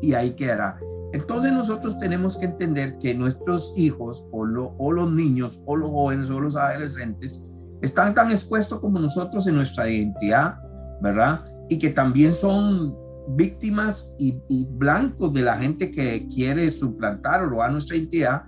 [0.00, 0.78] Y ahí quedará.
[1.14, 6.40] Entonces nosotros tenemos que entender que nuestros hijos o, los niños o los jóvenes o
[6.40, 7.48] los adolescentes
[7.82, 10.58] están tan expuestos como nosotros en nuestra identidad,
[11.00, 11.44] ¿verdad?
[11.68, 12.96] Y que también son
[13.28, 14.36] víctimas y,
[14.70, 18.42] blancos de la gente que quiere suplantar o robar nuestra identidad,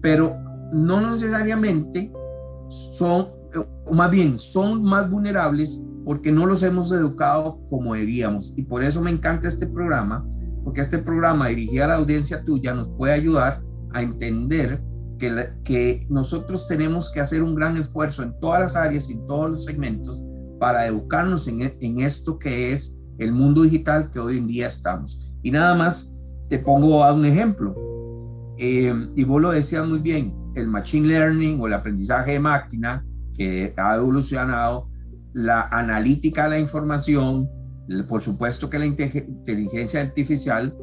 [0.00, 0.36] pero
[0.72, 2.12] no necesariamente
[2.68, 3.30] son,
[3.84, 8.54] o más bien, son más vulnerables porque no los hemos educado como debíamos.
[8.56, 10.24] Y por eso me encanta este programa,
[10.66, 14.82] porque este programa dirigido a la audiencia tuya nos puede ayudar a entender
[15.16, 19.24] que, que nosotros tenemos que hacer un gran esfuerzo en todas las áreas y en
[19.26, 20.24] todos los segmentos
[20.58, 25.32] para educarnos en, en esto que es el mundo digital que hoy en día estamos.
[25.40, 26.12] Y nada más
[26.48, 27.72] te pongo a un ejemplo.
[28.58, 33.06] Eh, y vos lo decías muy bien, el machine learning o el aprendizaje de máquina
[33.34, 34.90] que ha evolucionado,
[35.32, 37.48] la analítica de la información,
[38.08, 40.76] por supuesto que la inteligencia artificial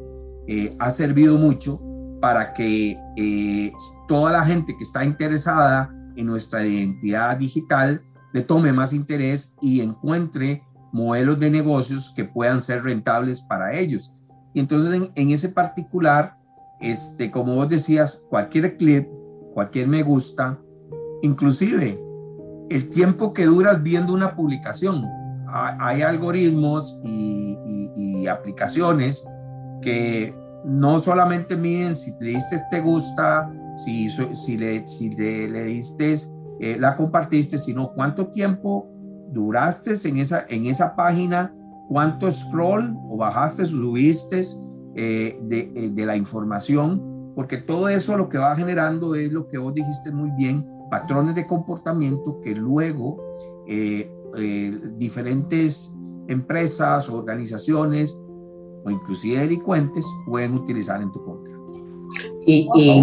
[0.46, 1.80] eh, ha servido mucho
[2.20, 3.72] para que eh,
[4.08, 9.80] toda la gente que está interesada en nuestra identidad digital le tome más interés y
[9.80, 10.62] encuentre
[10.92, 14.14] modelos de negocios que puedan ser rentables para ellos.
[14.54, 16.38] Y entonces en, ese particular,
[16.80, 19.08] este, como vos decías, cualquier clip,
[19.52, 20.58] cualquier me gusta,
[21.22, 22.00] inclusive
[22.70, 25.04] el tiempo que duras viendo una publicación.
[25.56, 29.24] Hay, algoritmos y, aplicaciones
[29.82, 36.14] que no solamente miden si le diste te gusta, si, si, le, si le, diste,
[36.60, 38.88] eh, la compartiste, sino cuánto tiempo
[39.30, 41.54] duraste en esa, en esa página,
[41.88, 44.40] cuánto scroll o bajaste subiste
[44.94, 49.48] eh, de, eh, de, la información, porque todo eso lo que va generando es lo
[49.48, 53.20] que vos dijiste muy bien, patrones de comportamiento que luego
[53.66, 54.08] eh,
[54.96, 55.92] diferentes
[56.28, 58.16] empresas organizaciones
[58.84, 61.54] o inclusive delincuentes pueden utilizar en tu contra.
[62.46, 63.02] Y, y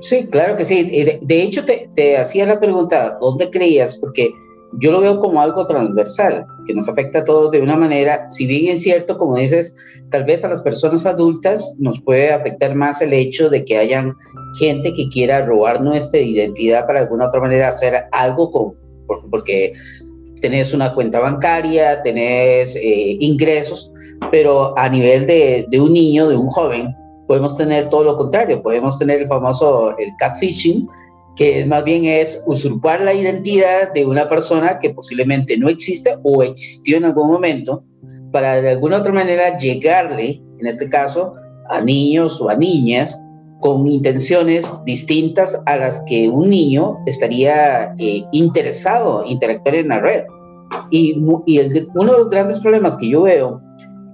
[0.00, 0.82] sí, claro que sí.
[0.82, 3.96] De, de hecho, te, te hacía la pregunta, ¿dónde creías?
[3.96, 4.32] Porque
[4.80, 8.46] yo lo veo como algo transversal, que nos afecta a todos de una manera, si
[8.46, 9.74] bien es cierto, como dices,
[10.10, 14.14] tal vez a las personas adultas nos puede afectar más el hecho de que hayan
[14.58, 18.74] gente que quiera robar nuestra identidad para de alguna otra manera hacer algo con,
[19.30, 19.72] porque
[20.40, 23.92] tenés una cuenta bancaria, tenés eh, ingresos,
[24.30, 26.94] pero a nivel de, de un niño, de un joven,
[27.26, 30.86] podemos tener todo lo contrario, podemos tener el famoso el catfishing,
[31.36, 36.42] que más bien es usurpar la identidad de una persona que posiblemente no existe o
[36.42, 37.84] existió en algún momento
[38.32, 41.34] para de alguna otra manera llegarle, en este caso,
[41.70, 43.22] a niños o a niñas
[43.60, 50.24] con intenciones distintas a las que un niño estaría eh, interesado interactuar en la red.
[50.90, 51.60] Y, y
[51.94, 53.60] uno de los grandes problemas que yo veo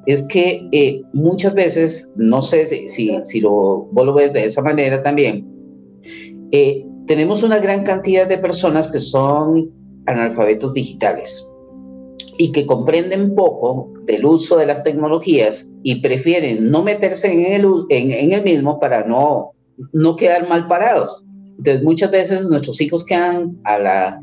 [0.07, 5.03] es que eh, muchas veces, no sé si, si, lo, vos ves de esa manera
[5.03, 5.47] también,
[6.53, 9.71] eh, tenemos una gran cantidad de personas que son
[10.07, 11.51] analfabetos digitales
[12.39, 17.67] y que comprenden poco del uso de las tecnologías y prefieren no meterse en el,
[17.91, 19.53] en, el mismo para no,
[19.93, 21.25] no quedar mal parados.
[21.59, 24.21] Entonces muchas veces nuestros hijos quedan a, la,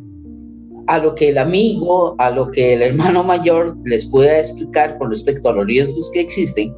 [0.88, 5.10] a lo que el amigo, a lo que el hermano mayor les pueda explicar con
[5.10, 6.74] respecto a los riesgos que existen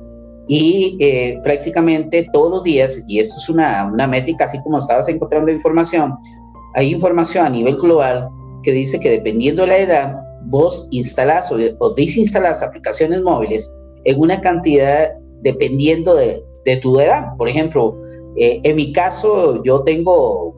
[0.47, 5.07] y eh, prácticamente todos los días, y esto es una, una métrica, así como estabas
[5.07, 6.15] encontrando información,
[6.75, 8.29] hay información a nivel global
[8.61, 13.73] que dice que dependiendo de la edad, vos instalás o, o desinstalás aplicaciones móviles
[14.05, 15.13] en una cantidad
[15.43, 16.43] dependiendo de,
[16.81, 17.35] tu edad.
[17.37, 17.97] Por ejemplo,
[18.37, 20.55] eh, en mi caso, yo tengo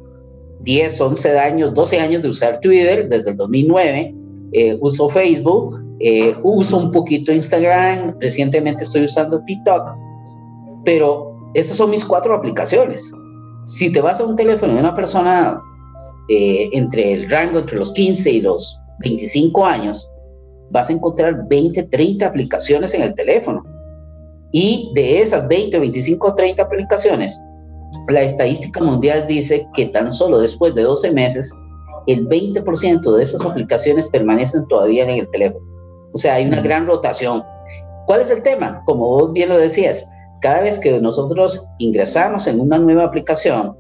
[0.62, 4.16] 10, 11 años, 12 años de usar Twitter desde el 2009.
[4.52, 9.90] Eh, uso Facebook, eh, uso un poquito Instagram, recientemente estoy usando TikTok,
[10.86, 13.12] pero esas son mis cuatro aplicaciones.
[13.66, 15.60] Si te vas a un teléfono de una persona
[16.28, 20.10] entre el rango entre los 15 y los 25 años,
[20.72, 23.64] vas a encontrar 20, 30 aplicaciones en el teléfono.
[24.52, 27.40] Y de esas 20, 25, 30 aplicaciones,
[28.08, 31.54] la estadística mundial dice que tan solo después de 12 meses,
[32.08, 35.66] el 20% de esas aplicaciones permanecen todavía en el teléfono.
[36.14, 37.44] O sea, hay una gran rotación.
[38.06, 38.84] ¿Cuál es el tema?
[38.86, 40.08] Como vos bien lo decías,
[40.42, 43.76] cada vez que nosotros ingresamos en una nueva aplicación,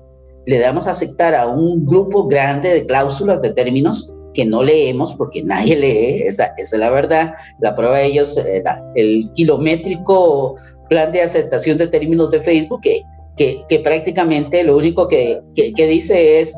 [0.47, 5.15] le damos a aceptar a un grupo grande de cláusulas, de términos que no leemos
[5.15, 7.33] porque nadie lee, esa, es la verdad.
[7.59, 8.63] La prueba de ellos, eh,
[8.95, 10.55] el kilométrico
[10.89, 13.01] plan de aceptación de términos de Facebook, que
[13.35, 16.55] que, prácticamente lo único que, que, dice es,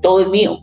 [0.00, 0.58] todo es mío,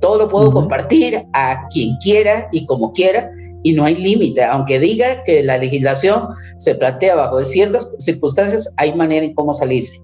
[0.00, 3.30] todo lo puedo compartir a quien quiera y como quiera
[3.62, 8.94] y no hay límite, aunque diga que la legislación se plantea bajo ciertas circunstancias, hay
[8.94, 10.00] manera en cómo salirse.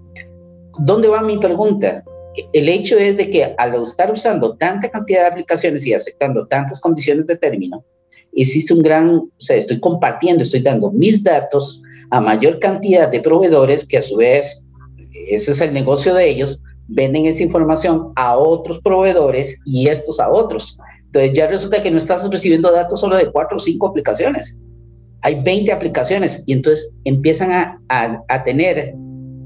[0.81, 2.03] ¿Dónde va mi pregunta?
[2.53, 6.81] El hecho es de que al estar usando tanta cantidad de aplicaciones y aceptando tantas
[6.81, 7.85] condiciones de término,
[8.33, 13.21] existe un gran, o sea, estoy compartiendo, estoy dando mis datos a mayor cantidad de
[13.21, 14.67] proveedores que a su vez,
[15.31, 20.31] ese es el negocio de ellos, venden esa información a otros proveedores y estos a
[20.31, 20.77] otros.
[21.07, 24.61] Entonces ya resulta que no estás recibiendo datos solo de cuatro o cinco aplicaciones.
[25.23, 27.81] Hay 20 aplicaciones y entonces empiezan a,
[28.29, 28.95] a, tener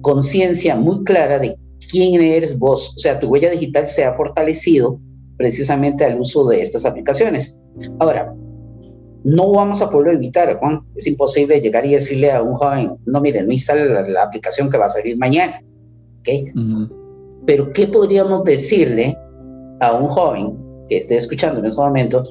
[0.01, 1.57] conciencia muy clara de
[1.91, 2.95] quién eres vos.
[2.97, 5.01] O sea, tu huella digital se ha fortalecido
[5.37, 7.61] precisamente al uso de estas aplicaciones.
[7.99, 8.35] Ahora,
[9.25, 10.81] no vamos a poderlo evitar, Juan.
[10.95, 14.79] Es imposible llegar y decirle a un joven, no, mire, no instale la, aplicación que
[14.79, 15.61] va a salir mañana.
[16.21, 16.53] ¿Okay?
[17.45, 19.17] Pero, ¿qué podríamos decirle
[19.81, 20.57] a un joven
[20.89, 22.23] que esté escuchando en este momento?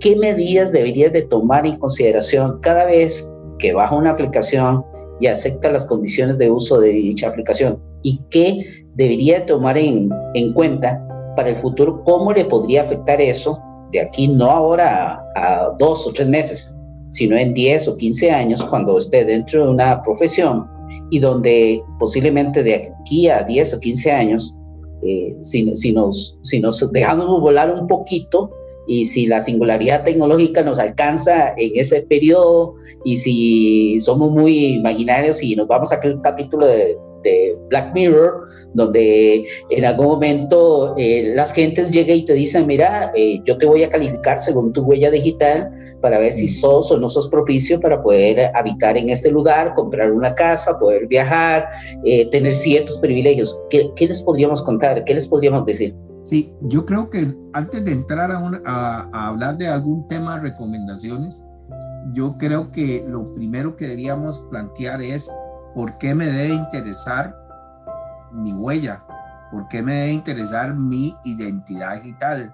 [0.00, 4.84] ¿Qué medidas deberías de tomar en consideración cada vez que baja una aplicación
[5.20, 7.78] y acepta las condiciones de uso de dicha aplicación?
[8.02, 11.02] ¿Y qué debería tomar en, en cuenta
[11.36, 12.02] para el futuro?
[12.04, 13.58] ¿Cómo le podría afectar eso
[13.92, 16.74] de aquí no ahora a, dos o tres meses,
[17.10, 20.66] sino en 10 o 15 años cuando esté dentro de una profesión
[21.10, 24.56] y donde posiblemente de aquí a 10 o 15 años,
[25.02, 28.50] eh, si, nos, si nos dejamos volar un poquito
[28.88, 32.74] y si la singularidad tecnológica nos alcanza en ese periodo
[33.04, 38.48] y si somos muy imaginarios y nos vamos a aquel capítulo de de Black Mirror,
[38.74, 43.66] donde en algún momento eh, las gentes llegan y te dicen, mira, eh, yo te
[43.66, 45.70] voy a calificar según tu huella digital
[46.00, 50.12] para ver si sos o no sos propicio para poder habitar en este lugar, comprar
[50.12, 51.68] una casa, poder viajar,
[52.04, 53.60] eh, tener ciertos privilegios.
[53.70, 55.04] ¿Qué, les podríamos contar?
[55.04, 55.94] ¿Qué les podríamos decir?
[56.24, 61.44] Sí, yo creo que antes de entrar a, a hablar de algún tema, recomendaciones,
[62.12, 65.30] yo creo que lo primero que deberíamos plantear es
[65.74, 67.36] ¿Por qué me debe interesar
[68.32, 69.04] mi huella?
[69.50, 72.52] ¿Por qué me debe interesar mi identidad digital?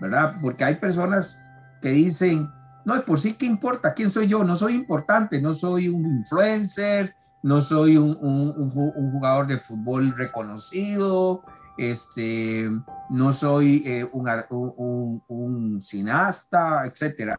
[0.00, 0.34] ¿Verdad?
[0.40, 1.40] Porque hay personas
[1.80, 2.50] que dicen,
[2.84, 3.94] no, por sí, ¿qué importa?
[3.94, 4.44] ¿Quién soy yo?
[4.44, 11.42] No soy importante, no soy un influencer, no soy un, jugador de fútbol reconocido,
[11.76, 12.70] este,
[13.10, 17.36] no soy eh, un, un, cineasta, etc.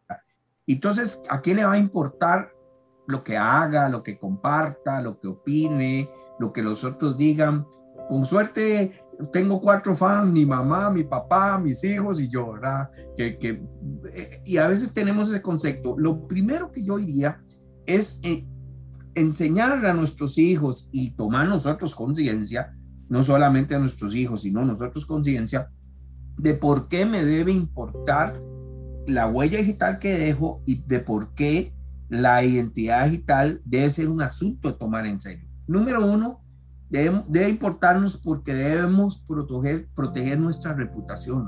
[0.67, 2.54] Entonces, ¿a quién le va a importar
[3.07, 7.65] lo que haga, lo que comparta, lo que opine, lo que los otros digan.
[8.09, 8.93] Con suerte
[9.31, 12.91] tengo cuatro fans, mi mamá, mi papá, mis hijos y yo, ¿verdad?
[13.17, 13.61] Que, que,
[14.13, 15.95] eh, y a veces tenemos ese concepto.
[15.97, 17.41] Lo primero que yo diría
[17.85, 18.45] es eh,
[19.15, 22.75] enseñar a nuestros hijos y tomar nosotros conciencia,
[23.07, 25.71] no solamente a nuestros hijos, sino nosotros conciencia,
[26.37, 28.41] de por qué me debe importar
[29.07, 31.73] la huella digital que dejo y de por qué
[32.09, 35.47] la identidad digital debe ser un asunto a tomar en serio.
[35.67, 36.41] Número uno,
[36.89, 41.47] debe, importarnos porque debemos proteger, proteger nuestra reputación,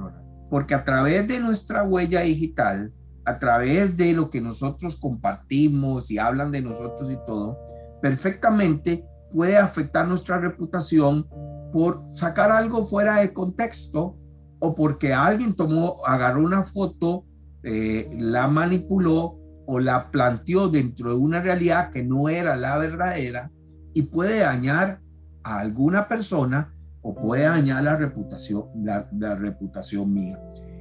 [0.49, 2.93] porque a través de nuestra huella digital,
[3.25, 7.57] a través de lo que nosotros compartimos y hablan de nosotros y todo,
[8.01, 11.27] perfectamente puede afectar nuestra reputación
[11.73, 14.17] por sacar algo fuera de contexto
[14.59, 17.25] o porque alguien tomó, agarró una foto,
[17.63, 19.37] eh, la manipuló
[19.67, 23.51] o la planteó dentro de una realidad que no era la verdadera
[23.93, 25.01] y puede dañar
[25.43, 30.39] a alguna persona o puede dañar la reputación, la, reputación mía.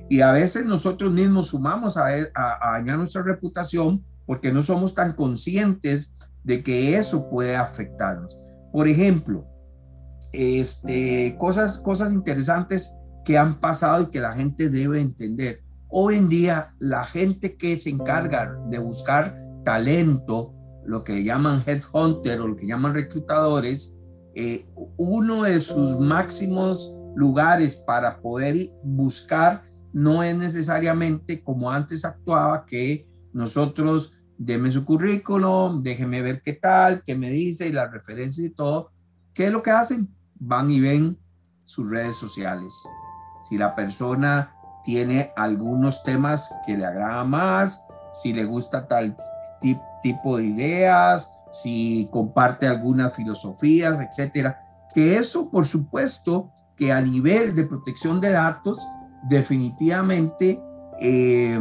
[0.08, 5.14] Y a veces nosotros mismos sumamos a, a, dañar nuestra reputación porque no somos tan
[5.14, 6.14] conscientes
[6.44, 8.38] de que eso puede afectarnos.
[8.72, 9.46] Por ejemplo,
[10.32, 15.62] este, cosas, cosas interesantes que han pasado y que la gente debe entender.
[15.88, 20.52] Hoy en día, la gente que se encarga de buscar talento,
[20.84, 23.98] lo que le llaman headhunter o lo que llaman reclutadores,
[24.34, 24.66] eh,
[24.96, 29.62] uno de sus máximos lugares para poder buscar
[29.92, 37.02] no es necesariamente como antes actuaba, que nosotros deme su currículum, déjeme ver qué tal,
[37.04, 38.90] qué me dice y las referencias y todo.
[39.32, 40.14] ¿Qué es lo que hacen?
[40.34, 41.18] Van y ven
[41.64, 42.74] sus redes sociales.
[43.48, 44.55] Si la persona
[44.86, 49.16] tiene algunos temas que le agradan más, si le gusta tal
[50.00, 54.60] tipo de ideas, si comparte algunas filosofías, etcétera.
[54.94, 58.88] Que eso, por supuesto, que a nivel de protección de datos,
[59.28, 60.62] definitivamente
[61.00, 61.60] eh,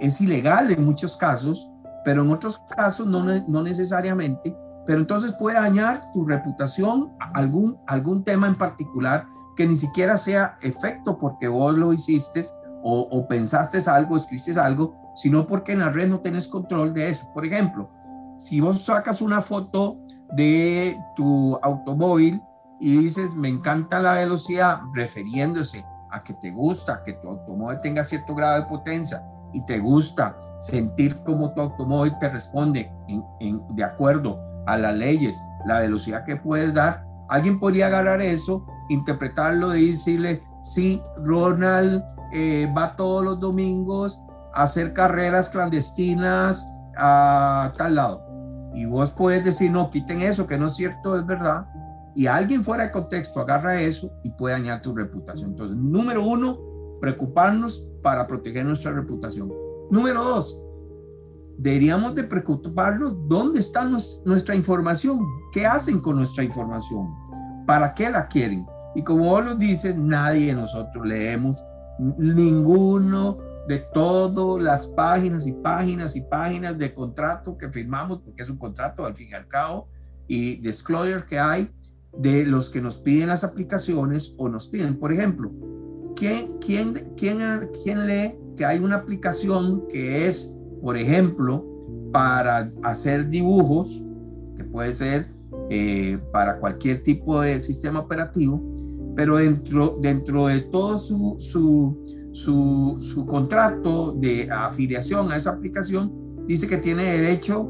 [0.00, 1.70] es ilegal en muchos casos,
[2.04, 4.54] pero en otros casos no, no necesariamente.
[4.84, 9.26] Pero entonces puede dañar tu reputación, algún, algún tema en particular
[9.58, 12.44] que ni siquiera sea efecto porque vos lo hiciste
[12.80, 17.08] o, o pensaste algo, escribiste algo, sino porque en la red no tenés control de
[17.08, 17.28] eso.
[17.34, 17.90] Por ejemplo,
[18.38, 19.98] si vos sacas una foto
[20.30, 22.40] de tu automóvil
[22.78, 28.04] y dices, me encanta la velocidad, refiriéndose a que te gusta que tu automóvil tenga
[28.04, 32.92] cierto grado de potencia y te gusta sentir cómo tu automóvil te responde
[33.40, 34.38] en, de acuerdo
[34.68, 40.42] a las leyes, la velocidad que puedes dar, alguien podría agarrar eso, interpretarlo y decirle,
[40.62, 42.02] sí, Ronald
[42.32, 44.22] eh, va todos los domingos
[44.54, 46.66] a hacer carreras clandestinas
[46.96, 48.24] a tal lado.
[48.74, 51.66] Y vos puedes decir, no, quiten eso, que no es cierto, es verdad
[52.18, 55.50] y alguien fuera de contexto agarra eso y puede dañar tu reputación.
[55.50, 56.58] Entonces, número uno,
[57.00, 59.52] preocuparnos para proteger nuestra reputación.
[59.88, 60.60] Número dos,
[61.58, 63.84] deberíamos de preocuparnos dónde está
[64.24, 67.08] nuestra información, qué hacen con nuestra información,
[67.66, 68.64] para qué la quieren.
[68.94, 71.64] Y como vos lo dices, nadie de nosotros leemos
[72.16, 78.48] ninguno de todas las páginas y páginas y páginas de contrato que firmamos, porque es
[78.48, 79.88] un contrato al fin y al cabo,
[80.26, 81.70] y disclosure que hay,
[82.16, 85.50] de los que nos piden las aplicaciones o nos piden, por ejemplo,
[86.16, 87.38] ¿quién, quién, quién,
[87.82, 91.64] quién lee que hay una aplicación que es, por ejemplo,
[92.12, 94.06] para hacer dibujos,
[94.56, 95.28] que puede ser
[95.70, 98.62] eh, para cualquier tipo de sistema operativo,
[99.14, 106.10] pero dentro, dentro de todo su, su, su, su contrato de afiliación a esa aplicación,
[106.46, 107.68] dice que tiene derecho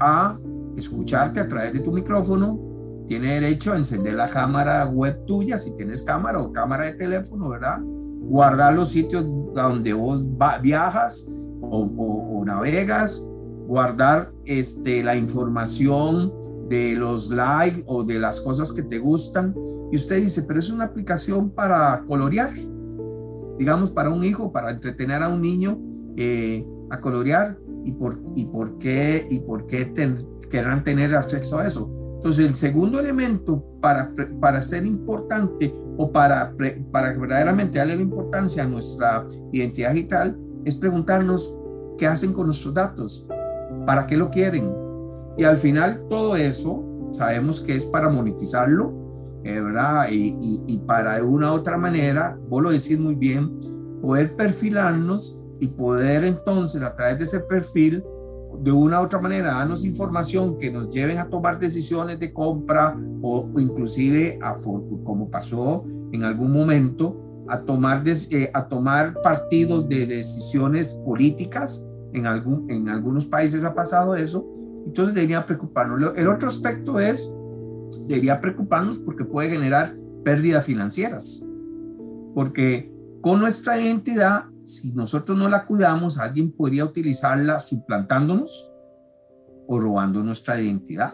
[0.00, 0.38] a
[0.76, 2.58] escucharte a través de tu micrófono,
[3.06, 7.48] tiene derecho a encender la cámara web tuya, si tienes cámara o cámara de teléfono,
[7.50, 7.80] ¿verdad?
[7.82, 9.24] Guardar los sitios
[9.54, 10.26] donde vos
[10.62, 11.26] viajas
[11.70, 13.28] o, navegas,
[13.66, 16.32] guardar este, la información
[16.68, 19.54] de los likes o de las cosas que te gustan.
[19.90, 22.50] Y usted dice, pero es una aplicación para colorear,
[23.58, 25.78] digamos, para un hijo, para entretener a un niño
[26.16, 27.58] eh, a colorear.
[27.86, 29.92] ¿Y por, y por qué, y por qué
[30.48, 31.92] querrán tener acceso a eso?
[32.24, 34.10] Entonces, el segundo elemento para,
[34.40, 36.54] para ser importante o para,
[36.90, 41.56] para verdaderamente darle la importancia a nuestra identidad digital es preguntarnos
[41.98, 43.26] qué hacen con nuestros datos,
[43.86, 44.72] para qué lo quieren.
[45.36, 48.92] Y al final todo eso sabemos que es para monetizarlo,
[49.44, 50.08] eh, ¿verdad?
[50.10, 53.58] Y, y, y, para de una u otra manera, vos lo decís muy bien,
[54.00, 58.02] poder perfilarnos y poder entonces a través de ese perfil
[58.62, 62.96] de una u otra manera darnos información que nos lleven a tomar decisiones de compra
[63.22, 64.54] o, inclusive a,
[65.04, 71.86] como pasó en algún momento a tomar, eh, a tomar partidos de decisiones políticas.
[72.12, 74.46] En, algún, en algunos países ha pasado eso.
[74.86, 76.12] Entonces debería preocuparnos.
[76.16, 77.32] El otro aspecto es,
[78.06, 81.44] debería preocuparnos porque puede generar pérdidas financieras.
[82.34, 88.70] Porque con nuestra identidad si nosotros no la cuidamos, alguien podría utilizarla suplantándonos
[89.68, 91.12] o robando nuestra identidad.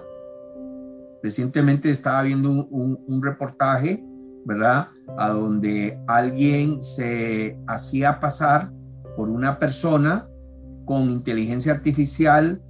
[1.22, 4.05] Recientemente estaba viendo un, reportaje,
[4.47, 4.89] ¿verdad?
[5.19, 8.73] A donde alguien se hacía pasar
[9.17, 10.29] por una persona
[10.85, 12.63] con inteligencia artificial.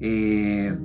[0.00, 0.76] Eh,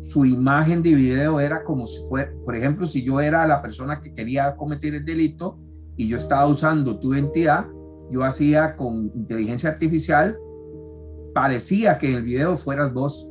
[0.00, 4.00] su imagen de video era como si fuera, por ejemplo, si yo era la persona
[4.00, 5.58] que quería cometer el delito,
[5.98, 7.66] y yo estaba usando tu identidad,
[8.10, 10.38] yo hacía con inteligencia artificial,
[11.34, 13.28] parecía que en el video fueras vos.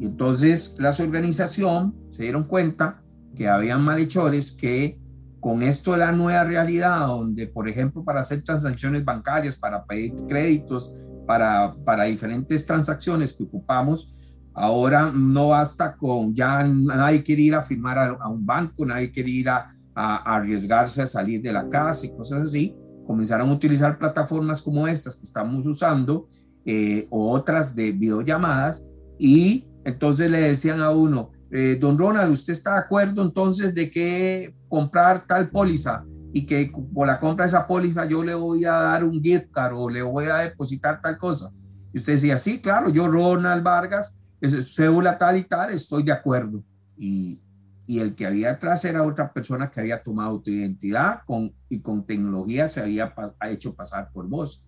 [0.00, 3.02] Y entonces las organizaciones se dieron cuenta
[3.34, 4.98] que habían malhechores que
[5.40, 10.14] con esto de la nueva realidad, donde por ejemplo para hacer transacciones bancarias, para pedir
[10.28, 10.94] créditos,
[11.26, 14.12] para, para diferentes transacciones que ocupamos,
[14.54, 19.30] Ahora no basta con, ya nadie quiere ir a firmar a, un banco, nadie quiere
[19.30, 22.74] ir a, arriesgarse a salir de la casa y cosas así.
[23.06, 26.28] Comenzaron a utilizar plataformas como estas que estamos usando
[26.64, 32.54] eh, o otras de videollamadas y entonces le decían a uno, eh, don Ronald, ¿usted
[32.54, 37.48] está de acuerdo entonces de que comprar tal póliza y que por la compra de
[37.48, 41.02] esa póliza yo le voy a dar un gift card o le voy a depositar
[41.02, 41.52] tal cosa?
[41.92, 46.64] Y usted decía, sí, claro, yo Ronald Vargas cédula tal y tal, estoy de acuerdo.
[46.96, 47.38] Y,
[47.86, 51.20] el que había atrás era otra persona que había tomado tu identidad
[51.68, 53.12] y con tecnología se había
[53.50, 54.66] hecho pasar por vos.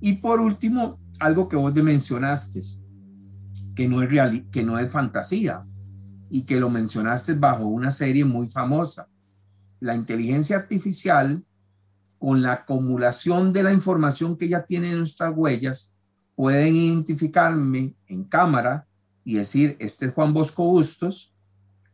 [0.00, 2.62] Y por último, algo que vos mencionaste,
[3.76, 5.64] que no es real, que no es fantasía
[6.30, 9.08] y que lo mencionaste bajo una serie muy famosa.
[9.80, 11.44] La inteligencia artificial,
[12.18, 15.94] con la acumulación de la información que ya tiene nuestras huellas,
[16.36, 18.86] pueden identificarme en cámara
[19.24, 21.34] y decir, este es Juan Bosco Bustos,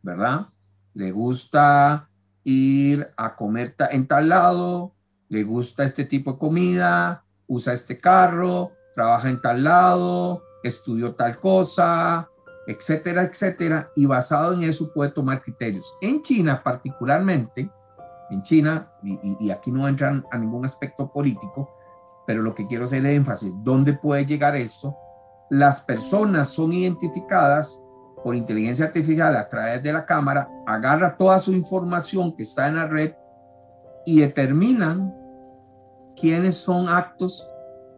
[0.01, 0.47] ¿verdad?
[0.93, 2.09] Le gusta
[2.43, 4.93] ir a comer en tal lado,
[5.29, 11.39] le gusta este tipo de comida, usa este carro, trabaja en tal lado, estudió tal
[11.39, 12.29] cosa,
[12.67, 15.97] etcétera, etcétera, y basado en eso puede tomar criterios.
[16.01, 17.69] En China particularmente,
[18.29, 21.73] en China, y, aquí no entran a ningún aspecto político,
[22.25, 24.95] pero lo que quiero hacer es énfasis, ¿dónde puede llegar esto?
[25.49, 27.83] las personas son identificadas
[28.23, 32.75] por inteligencia artificial a través de la cámara, agarra toda su información que está en
[32.75, 33.13] la red
[34.05, 35.13] y determinan
[36.15, 37.49] quiénes son actos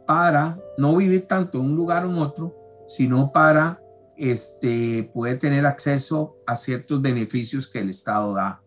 [0.06, 2.56] para no vivir tanto en un lugar o en otro,
[2.88, 3.80] sino para
[4.20, 8.62] este, poder tener acceso a ciertos beneficios que el Estado da.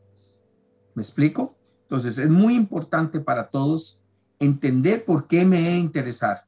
[0.94, 1.56] ¿Me explico?
[1.82, 4.02] Entonces, es muy importante para todos
[4.38, 6.46] entender por qué me he interesar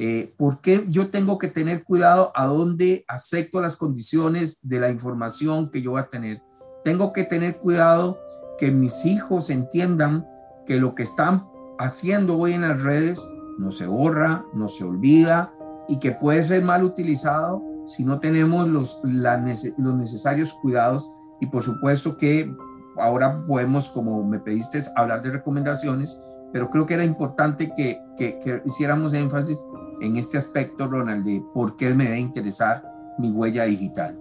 [0.00, 4.90] eh, ¿Por qué yo tengo que tener cuidado a dónde acepto las condiciones de la
[4.90, 6.40] información que yo voy a tener?
[6.84, 8.20] Tengo que tener cuidado
[8.58, 10.24] que mis hijos entiendan
[10.66, 11.48] que lo que están
[11.80, 13.28] haciendo hoy en las redes
[13.58, 15.52] no se borra, no se olvida
[15.88, 21.10] y que puede ser mal utilizado si no tenemos los, los necesarios cuidados.
[21.40, 22.52] Y por supuesto que
[22.98, 26.20] ahora podemos, como me pediste, hablar de recomendaciones,
[26.52, 29.66] pero creo que era importante que, que, que hiciéramos énfasis
[30.00, 32.82] en este aspecto, Ronald, de por qué me debe interesar
[33.18, 34.16] mi huella digital.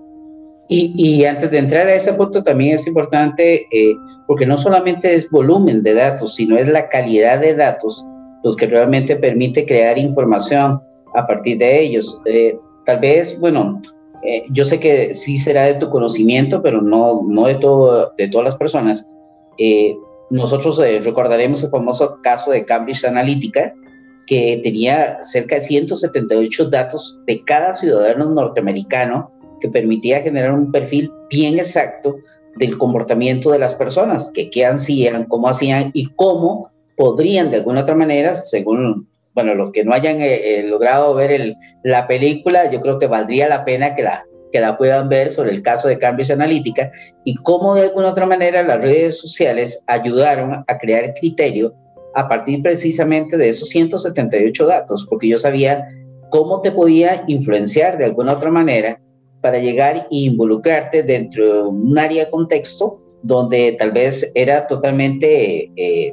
[0.69, 3.95] Y, y, antes de entrar a ese punto también es importante, eh,
[4.27, 8.05] porque no solamente es volumen de datos, sino es la calidad de datos
[8.43, 10.81] los que realmente permite crear información
[11.15, 12.21] a partir de ellos.
[12.25, 12.57] Eh,
[12.87, 13.81] tal vez, bueno,
[14.23, 18.29] eh, yo sé que sí será de tu conocimiento, pero no, no de, todo, de
[18.29, 19.05] todas las personas.
[20.29, 23.73] nosotros recordaremos el famoso caso de Cambridge Analytica,
[24.25, 31.11] que tenía cerca de 178 datos de cada ciudadano norteamericano que permitía generar un perfil
[31.29, 32.17] bien exacto
[32.57, 37.81] del comportamiento de las personas, que qué hacían, cómo hacían y cómo podrían de alguna
[37.81, 39.07] otra manera, según,
[39.37, 43.47] bueno, los que no hayan eh, eh, logrado ver la película, yo creo que valdría
[43.47, 46.89] la pena que la, que la puedan ver sobre el caso de Cambridge Analytica
[47.23, 51.75] y cómo de alguna otra manera las redes sociales ayudaron a crear criterio
[52.15, 55.87] a partir precisamente de esos 178 datos, porque yo sabía
[56.31, 58.99] cómo te podía influenciar de alguna otra manera
[59.41, 65.69] para llegar e involucrarte dentro de un área de contexto donde tal vez era totalmente
[65.75, 66.11] eh,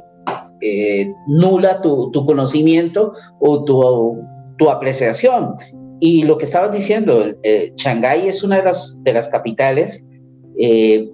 [0.65, 4.19] eh, nula tu, tu, conocimiento o tu,
[4.57, 5.55] tu, apreciación.
[5.99, 10.07] Y lo que estabas diciendo, eh, Shanghái es una de las, de las capitales
[10.59, 11.09] eh,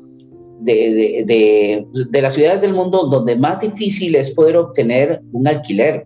[0.62, 6.06] de, de, de, las ciudades del mundo donde más difícil es poder obtener un alquiler.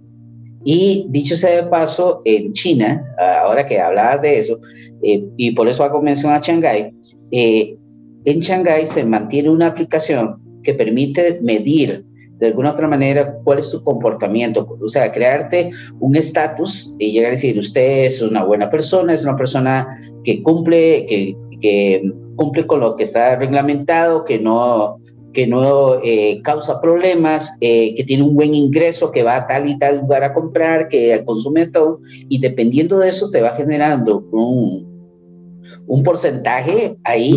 [0.64, 3.06] Y dicho sea de paso, en China,
[3.44, 4.58] ahora que hablabas de eso,
[5.04, 6.92] eh, y por eso hago mención a Shanghái,
[7.32, 7.78] eh,
[8.26, 12.04] en Shanghái se mantiene una aplicación que permite medir
[12.40, 15.70] de alguna otra manera cuál es tu comportamiento, o sea, crearte
[16.00, 19.88] un estatus y llegar a decir, usted es una buena persona, es una persona
[20.24, 24.98] que cumple, que, que cumple con lo que está reglamentado, que no,
[25.36, 29.70] que no eh, causa problemas, eh, que tiene un buen ingreso, que va a tal
[29.70, 34.26] y tal lugar a comprar, que consume todo, y dependiendo de eso te va generando
[34.32, 34.96] un,
[35.88, 37.36] un porcentaje ahí.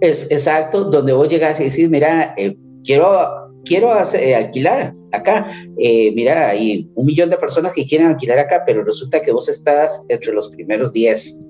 [0.00, 5.46] Es exacto, donde vos llegas y decís, mira, eh, quiero, quiero alquilar acá,
[5.76, 10.04] mira, hay un millón de personas que quieren alquilar acá, pero resulta que vos estás
[10.08, 11.44] entre los primeros 10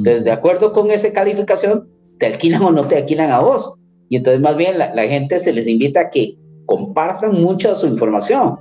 [0.00, 1.86] entonces, de acuerdo con esa calificación,
[2.18, 3.74] te alquilan o no te alquilan a vos.
[4.08, 8.56] Y entonces más bien la, gente se les invita a que compartan mucha su información.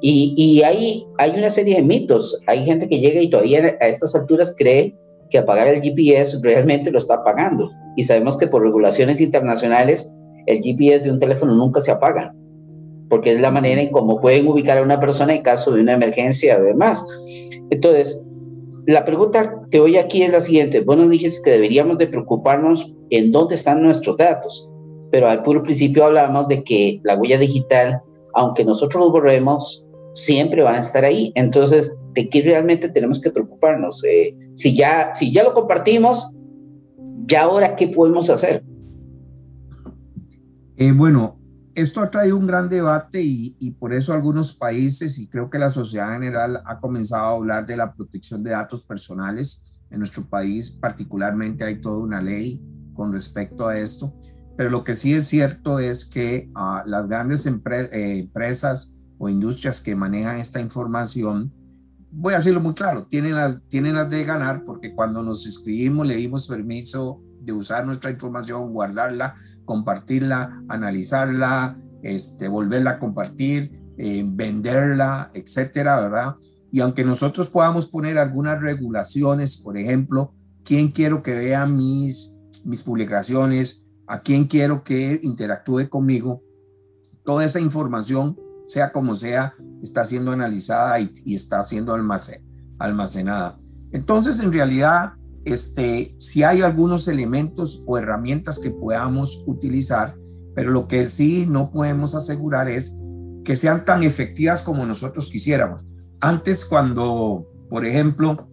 [0.00, 2.40] Y, y hay, hay una serie de mitos.
[2.46, 4.94] Hay gente que llega y todavía a estas alturas cree
[5.28, 7.68] que apagar el GPS realmente lo está apagando.
[7.96, 10.14] Y sabemos que por regulaciones internacionales
[10.46, 12.34] el GPS de un teléfono nunca se apaga,
[13.08, 15.94] porque es la manera en cómo pueden ubicar a una persona en caso de una
[15.94, 17.04] emergencia o demás.
[17.70, 18.26] Entonces,
[18.86, 20.80] la pregunta que hoy aquí es la siguiente.
[20.80, 24.68] Vos nos dijiste que deberíamos de preocuparnos en dónde están nuestros datos,
[25.10, 28.00] pero al puro principio hablamos de que la huella digital,
[28.34, 29.84] aunque nosotros los borremos,
[30.14, 31.32] siempre van a estar ahí.
[31.34, 34.02] Entonces, ¿de qué realmente tenemos que preocuparnos?
[34.04, 36.32] Eh, si, ya, si ya lo compartimos,
[37.26, 38.62] ¿ya ahora qué podemos hacer?
[40.78, 41.40] Eh, bueno,
[41.74, 45.70] esto ha traído un gran debate y, por eso algunos países y creo que la
[45.70, 49.80] sociedad en general ha comenzado a hablar de la protección de datos personales.
[49.90, 52.62] En nuestro país particularmente hay toda una ley
[52.94, 54.14] con respecto a esto,
[54.56, 59.80] pero lo que sí es cierto es que uh, las grandes eh, empresas o industrias
[59.80, 61.52] que manejan esta información,
[62.10, 66.06] voy a decirlo muy claro, tienen las, tienen las de ganar porque cuando nos inscribimos
[66.06, 69.34] le dimos permiso de usar nuestra información, guardarla,
[69.66, 76.36] compartirla, analizarla, este, volverla a compartir, eh, venderla, etcétera, ¿verdad?
[76.72, 80.32] Y aunque nosotros podamos poner algunas regulaciones, por ejemplo,
[80.64, 86.42] quién quiero que vea mis, mis publicaciones, a quién quiero que interactúe conmigo,
[87.24, 91.94] toda esa información sea como sea, está siendo analizada y, está siendo
[92.78, 93.58] almacenada.
[93.92, 95.14] Entonces, en realidad,
[95.46, 100.16] este, si hay algunos elementos o herramientas que podamos utilizar,
[100.56, 102.98] pero lo que sí no podemos asegurar es
[103.44, 105.86] que sean tan efectivas como nosotros quisiéramos.
[106.20, 108.48] Antes, cuando, por ejemplo,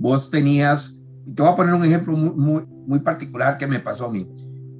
[0.00, 4.10] vos tenías, te voy a poner un ejemplo muy, muy, particular que me pasó a
[4.10, 4.28] mí.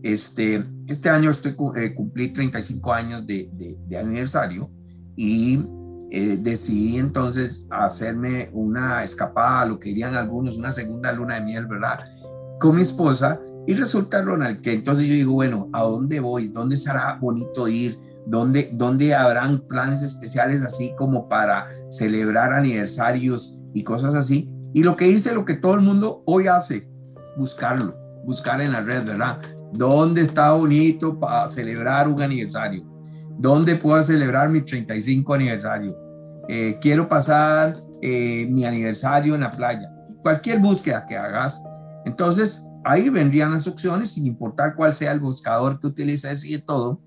[0.02, 3.48] Este, este año estoy, eh, cumplí 35 años de,
[3.86, 4.68] de, aniversario
[5.16, 5.64] y
[6.10, 11.66] eh, decidí entonces hacerme una escapada, lo que dirían algunos, una segunda luna de miel,
[11.66, 12.00] ¿verdad?
[12.58, 13.40] Con mi esposa.
[13.66, 16.48] Y resulta, Ronald, que entonces yo digo, bueno, ¿a dónde voy?
[16.48, 17.98] ¿Dónde será bonito ir?
[18.26, 24.50] ¿Dónde, dónde habrán planes especiales así como para celebrar aniversarios y cosas así?
[24.72, 26.88] Y lo que hice, lo que todo el mundo hoy hace,
[27.36, 27.94] buscarlo,
[28.24, 29.40] buscar en la red, ¿verdad?
[29.72, 32.97] ¿Dónde está bonito para celebrar un aniversario?
[33.38, 35.96] ¿Dónde puedo celebrar mi 35 aniversario?
[36.48, 39.88] Eh, quiero pasar eh, mi aniversario en la playa.
[40.22, 41.62] Cualquier búsqueda que hagas.
[42.04, 47.00] Entonces, ahí vendrían las opciones, sin importar cuál sea el buscador que utilices y todo.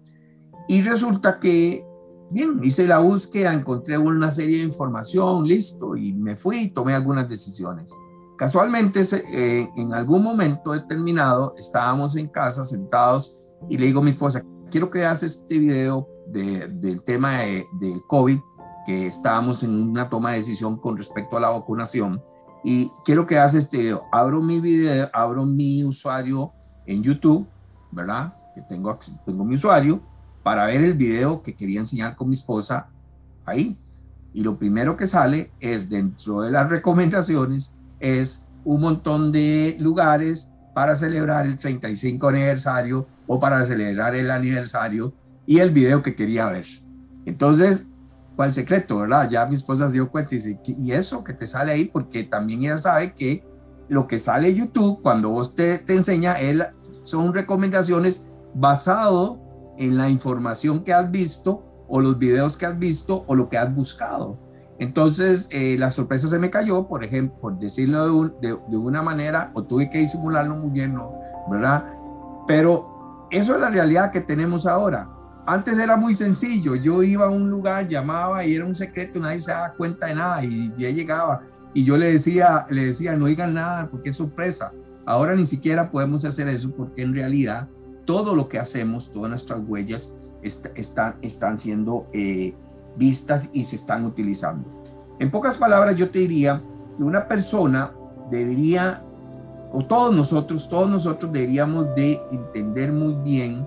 [0.69, 1.85] Y resulta que,
[2.29, 6.93] bien, hice la búsqueda, encontré una serie de información, listo, y me fui y tomé
[6.93, 7.91] algunas decisiones.
[8.37, 9.01] Casualmente,
[9.33, 13.37] eh, en algún momento determinado, estábamos en casa sentados
[13.69, 18.39] y le digo a mi esposa, quiero que hagas este video del tema del COVID,
[18.85, 22.21] que estábamos en una toma de decisión con respecto a la vacunación.
[22.63, 24.03] Y quiero que hagas este video.
[24.11, 26.51] Abro mi video, abro mi usuario
[26.85, 27.47] en YouTube,
[27.91, 28.35] ¿verdad?
[28.53, 30.01] Que tengo, tengo mi usuario
[30.43, 32.89] para ver el video que quería enseñar con mi esposa
[33.45, 33.77] ahí.
[34.33, 40.51] Y lo primero que sale es dentro de las recomendaciones es un montón de lugares
[40.73, 45.13] para celebrar el 35 aniversario o para celebrar el aniversario
[45.45, 46.65] y el video que quería ver.
[47.25, 47.89] Entonces,
[48.35, 49.29] ¿cuál secreto, verdad?
[49.29, 51.85] Ya mi esposa se dio cuenta y dice, ¿y eso que te sale ahí?
[51.85, 53.43] Porque también ella sabe que
[53.89, 56.65] lo que sale YouTube, cuando vos te, te enseña, él,
[57.03, 59.39] son recomendaciones basado
[59.77, 63.57] en la información que has visto o los videos que has visto o lo que
[63.57, 64.37] has buscado.
[64.79, 69.51] Entonces, eh, la sorpresa se me cayó, por ejemplo, por decirlo de, de, una manera,
[69.53, 71.13] o tuve que disimularlo muy bien, ¿no?
[71.49, 71.85] ¿verdad?
[72.47, 75.09] Pero eso es la realidad que tenemos ahora.
[75.45, 79.39] Antes era muy sencillo, yo iba a un lugar, llamaba y era un secreto, nadie
[79.39, 81.41] se daba cuenta de nada y ya llegaba
[81.73, 84.73] y yo le decía, le decía, no digan nada porque es sorpresa.
[85.05, 87.69] Ahora ni siquiera podemos hacer eso porque en realidad
[88.05, 90.13] todo lo que hacemos, todas nuestras huellas
[90.43, 92.53] están, están siendo eh,
[92.97, 94.67] vistas y se están utilizando.
[95.19, 96.61] En pocas palabras, yo te diría
[96.97, 97.93] que una persona
[98.29, 99.03] debería,
[99.71, 103.65] o todos nosotros, todos nosotros deberíamos de entender muy bien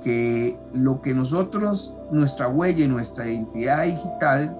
[0.00, 4.58] que lo que nosotros, nuestra huella y nuestra identidad digital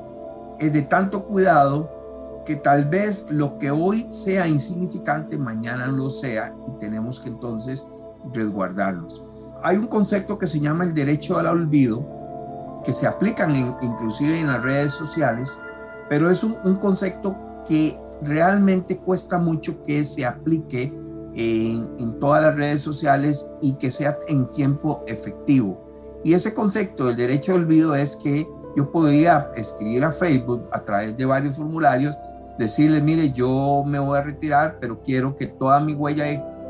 [0.59, 1.99] es de tanto cuidado
[2.45, 7.29] que tal vez lo que hoy sea insignificante, mañana no lo sea y tenemos que
[7.29, 7.91] entonces
[8.33, 9.23] resguardarlos.
[9.63, 14.47] Hay un concepto que se llama el derecho al olvido, que se aplican inclusive en
[14.47, 15.61] las redes sociales,
[16.09, 17.37] pero es un, concepto
[17.67, 20.93] que realmente cuesta mucho que se aplique
[21.35, 25.85] en, todas las redes sociales y que sea en tiempo efectivo.
[26.25, 30.85] Y ese concepto del derecho de olvido es que yo podía escribir a Facebook a
[30.85, 32.19] través de varios formularios
[32.59, 36.25] decirle, mire, yo me voy a retirar, pero quiero que toda mi huella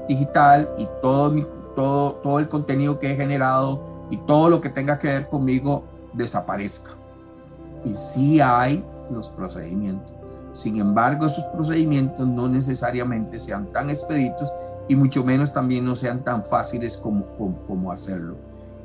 [0.07, 1.35] digital y todo,
[1.75, 5.85] todo, todo el contenido que he generado y todo lo que tenga que ver conmigo
[6.13, 6.91] desaparezca.
[7.85, 10.18] Y sí hay los procedimientos.
[10.59, 14.53] Sin embargo, esos procedimientos no necesariamente sean tan expeditos
[14.89, 17.27] y mucho menos también no sean tan fáciles como,
[17.69, 18.37] como, hacerlo.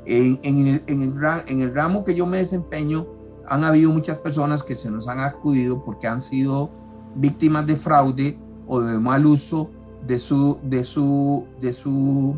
[0.06, 3.08] En, el, en, el, ramo que yo me desempeño,
[3.48, 6.70] han habido muchas personas que se nos han acudido porque han sido
[7.16, 9.70] víctimas de fraude o de mal uso
[10.06, 12.36] de su, de su, de su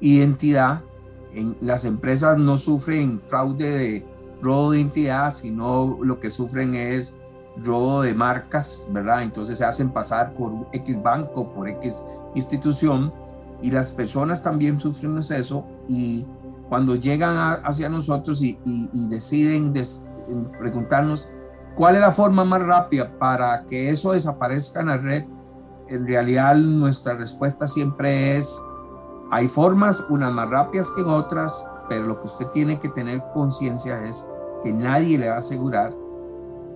[0.00, 0.82] identidad.
[1.34, 4.06] En, las empresas no sufren fraude de
[4.42, 7.16] robo de identidad, sino lo que sufren es
[7.56, 9.22] robo de marcas, ¿verdad?
[9.22, 13.12] Entonces se hacen pasar por X banco, por X institución
[13.60, 16.26] y las personas también sufren eso y
[16.68, 18.58] cuando llegan hacia nosotros y,
[19.08, 19.74] deciden
[20.58, 21.28] preguntarnos
[21.74, 25.24] cuál es la forma más rápida para que eso desaparezca en la red,
[25.88, 28.60] en realidad nuestra respuesta siempre es,
[29.30, 34.02] hay formas, unas más rápidas que otras, pero lo que usted tiene que tener conciencia
[34.04, 34.26] es
[34.62, 35.94] que nadie le va a asegurar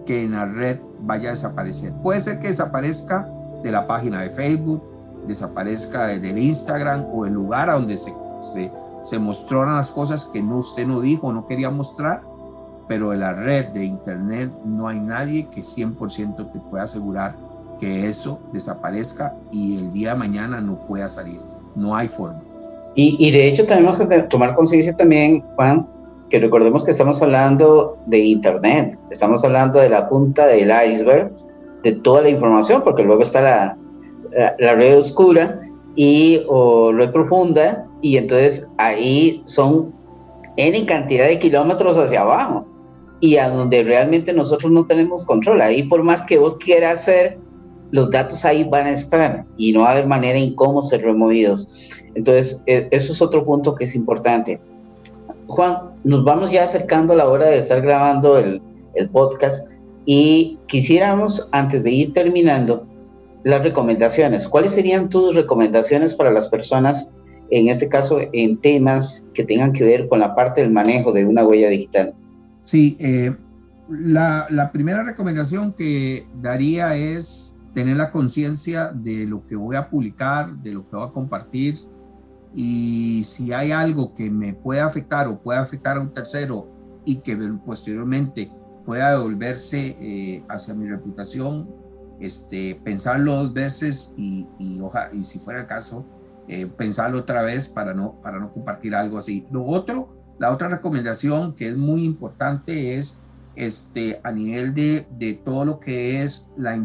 [0.07, 1.93] que en la red vaya a desaparecer.
[2.03, 3.29] Puede ser que desaparezca
[3.63, 4.83] de la página de Facebook,
[5.27, 8.15] desaparezca del Instagram o el lugar a donde se,
[8.53, 8.71] se,
[9.03, 12.23] se mostraron las cosas que no, usted no dijo, no quería mostrar,
[12.89, 17.35] pero en la red de Internet no hay nadie que 100% te pueda asegurar
[17.79, 21.41] que eso desaparezca y el día de mañana no pueda salir.
[21.75, 22.41] No hay forma.
[22.95, 25.87] Y, y de hecho tenemos que tomar conciencia también, Juan,
[26.29, 31.33] que recordemos que estamos hablando de Internet, estamos hablando de la punta del iceberg
[31.83, 33.79] de toda la información, porque luego está la,
[34.59, 35.61] la, red oscura
[35.95, 39.95] y o red profunda, y entonces ahí son
[40.57, 42.67] N cantidad de kilómetros hacia abajo
[43.21, 45.61] y a donde realmente nosotros no tenemos control.
[45.61, 47.39] Ahí por más que vos quieras hacer,
[47.93, 51.03] los datos ahí van a estar y no va a haber manera en cómo ser
[51.03, 51.69] removidos.
[52.15, 54.61] Entonces, e, eso es otro punto que es importante.
[55.47, 58.63] Juan, nos vamos ya acercando a la hora de estar grabando el,
[59.13, 59.71] podcast
[60.07, 62.87] y quisiéramos, antes de ir terminando,
[63.45, 64.49] las recomendaciones.
[64.49, 67.15] ¿Cuáles serían tus recomendaciones para las personas,
[67.51, 71.27] en este caso, en temas que tengan que ver con la parte del manejo de
[71.27, 72.15] una huella digital?
[72.63, 73.37] Sí, eh,
[73.89, 80.57] la, primera recomendación que daría es tener la conciencia de lo que voy a publicar,
[80.57, 81.77] de lo que voy a compartir,
[82.59, 86.67] y si hay algo que me puede afectar o puede afectar a un tercero
[87.05, 88.51] y que posteriormente
[88.87, 91.69] pueda devolverse eh, hacia mi reputación,
[92.19, 94.81] este, pensarlo dos veces y, y,
[95.13, 96.07] y si fuera el caso,
[96.49, 99.47] eh, pensarlo otra vez para no, para no compartir algo así.
[99.51, 103.21] Lo otro, la otra recomendación que es muy importante es
[103.55, 106.83] este, a nivel de, de todo lo que es la,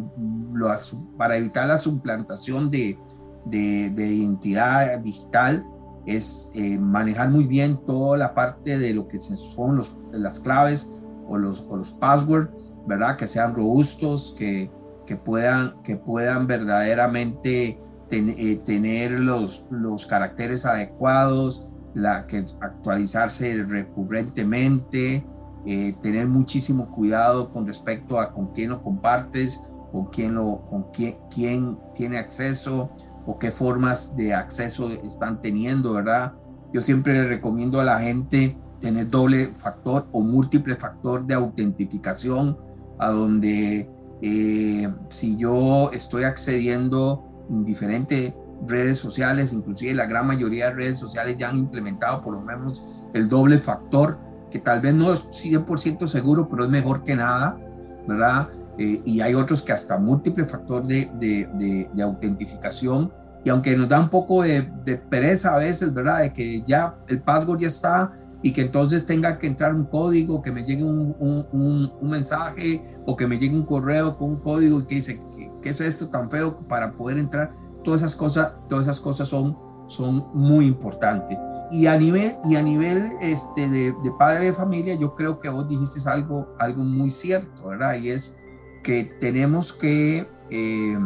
[1.18, 3.00] para evitar la suplantación de,
[3.46, 5.66] de, de identidad digital,
[6.06, 10.90] es eh, manejar muy bien toda la parte de lo que son los, las claves
[11.28, 12.50] o los, o los passwords,
[12.88, 13.18] ¿verdad?
[13.18, 14.72] Que sean robustos, que,
[15.06, 17.80] que, puedan, que puedan verdaderamente
[18.10, 25.26] eh, tener los, los caracteres adecuados, la, que actualizarse recurrentemente,
[25.66, 29.62] eh, tener muchísimo cuidado con respecto a con quién lo compartes,
[29.92, 32.90] con quién, lo, con quién, quién tiene acceso
[33.26, 36.34] o qué formas de acceso están teniendo, ¿verdad?
[36.74, 42.58] Yo siempre le recomiendo a la gente tener doble factor o múltiple factor de autentificación,
[43.00, 43.90] a donde
[44.22, 48.34] eh, si yo estoy accediendo en diferentes
[48.68, 52.84] redes sociales, inclusive la gran mayoría de redes sociales ya han implementado por lo menos
[53.14, 54.20] el doble factor,
[54.50, 57.60] que tal vez no es 100% seguro, pero es mejor que nada,
[58.08, 58.50] ¿verdad?
[58.78, 63.12] Eh, y hay otros que hasta múltiple factor de, de, de, autentificación.
[63.44, 64.64] Y aunque nos da un poco de,
[65.10, 66.20] pereza a veces, ¿verdad?
[66.20, 68.14] De que ya el password ya está
[68.44, 72.84] y que entonces tenga que entrar un código, que me llegue un, un, un, mensaje
[73.06, 76.10] o que me llegue un correo con un código que dice, ¿qué, ¿qué, es esto
[76.10, 77.52] tan feo para poder entrar?
[77.84, 79.58] Todas esas cosas, todas esas cosas son,
[79.88, 81.38] son muy importantes.
[81.70, 85.50] Y a nivel, y a nivel este, de, de padre de familia, yo creo que
[85.50, 87.96] vos dijiste algo, algo muy cierto, ¿verdad?
[87.96, 88.41] Y es
[88.84, 91.00] que tenemos que eh,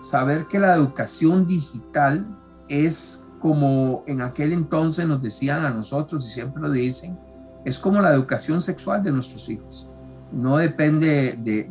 [0.00, 2.26] saber que la educación digital
[2.68, 7.18] es como en aquel entonces nos decían a nosotros y siempre lo dicen,
[7.64, 9.90] es como la educación sexual de nuestros hijos.
[10.32, 11.70] No depende de,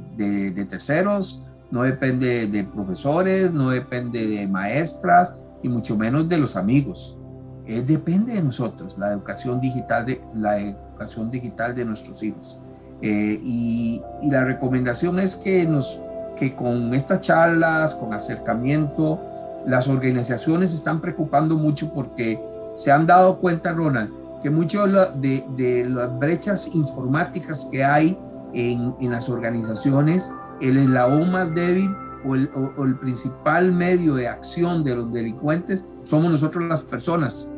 [0.51, 6.55] de terceros, no depende de profesores, no depende de maestras y mucho menos de los
[6.55, 7.17] amigos.
[7.65, 12.59] Es, depende de nosotros la educación digital de la educación digital de nuestros hijos.
[13.01, 16.01] Eh, y, la recomendación es que nos
[16.35, 19.19] que con estas charlas, con acercamiento,
[19.65, 22.39] las organizaciones están preocupando mucho porque
[22.75, 28.17] se han dado cuenta, Ronald, que muchas de, las brechas informáticas que hay
[28.53, 30.31] en, las organizaciones,
[30.61, 31.89] el eslabón más débil
[32.23, 32.35] o
[32.83, 37.51] el principal medio de acción de los delincuentes somos nosotros las personas.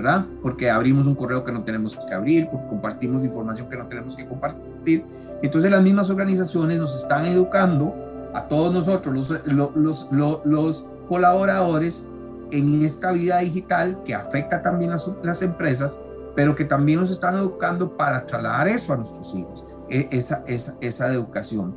[0.00, 0.26] ¿Verdad?
[0.42, 4.16] Porque abrimos un correo que no tenemos que abrir, porque compartimos información que no tenemos
[4.16, 5.04] que compartir.
[5.42, 7.94] Entonces las mismas organizaciones nos están educando
[8.32, 12.06] a todos nosotros, los, los, los, los colaboradores,
[12.52, 16.00] en esta vida digital que afecta también a las empresas,
[16.34, 20.76] pero que también nos están educando para trasladar eso a nuestros hijos, e, esa, esa,
[20.80, 21.74] esa educación.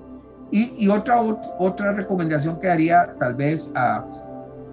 [0.52, 1.22] Y, y, otra,
[1.58, 4.06] otra recomendación que haría tal vez a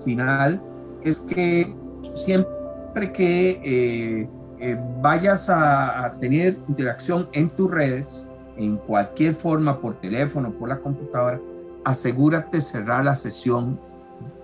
[0.05, 0.63] final
[1.03, 1.75] es que
[2.15, 2.60] siempre
[2.93, 4.29] que eh,
[4.59, 10.79] eh, vayas a, tener interacción en tus redes, en cualquier forma, por teléfono, por la
[10.79, 11.41] computadora,
[11.85, 13.81] asegúrate cerrar la sesión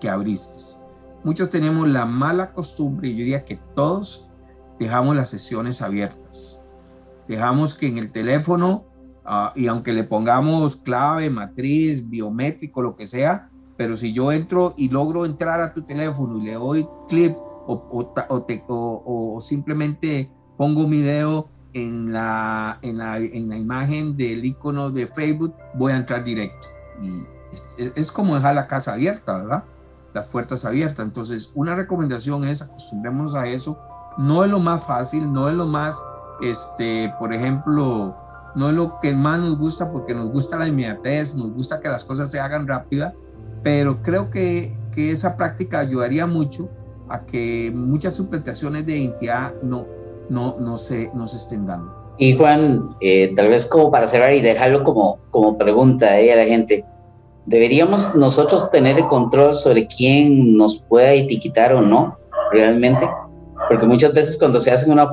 [0.01, 0.79] que abriste.
[1.23, 4.29] Muchos tenemos la mala costumbre, y yo diría que todos
[4.79, 6.63] dejamos las sesiones abiertas.
[7.29, 8.87] Dejamos que en el teléfono,
[9.25, 14.73] ah, y aunque le pongamos clave, matriz, biométrico, lo que sea, pero si yo entro
[14.79, 17.37] y logro entrar a tu teléfono y le doy clip
[17.67, 24.91] o, o, simplemente pongo mi dedo en la, en, la, en la imagen del icono
[24.91, 26.69] de Facebook, voy a entrar directo.
[27.01, 29.65] Y es, es, como dejar la casa abierta, ¿verdad?
[30.15, 31.05] Las puertas abiertas.
[31.05, 33.79] Entonces, una recomendación es acostumbrémonos a eso.
[34.17, 36.03] No es lo más fácil, no es lo más,
[36.41, 38.17] este, por ejemplo,
[38.55, 41.89] no es lo que más nos gusta porque nos gusta la inmediatez, nos gusta que
[41.89, 43.13] las cosas se hagan rápida,
[43.63, 46.71] pero creo que, que esa práctica ayudaría mucho
[47.09, 49.87] a que muchas suplantaciones de identidad no,
[50.29, 52.15] no, no, se, no se estén dando.
[52.19, 56.37] Y Juan, eh, tal vez como para cerrar y dejarlo como, como pregunta ahí a
[56.37, 56.85] la gente,
[57.45, 62.17] ¿deberíamos nosotros tener el control sobre quién nos pueda etiquetar o no
[62.53, 63.09] realmente?
[63.69, 65.11] Porque muchas veces cuando se hace una,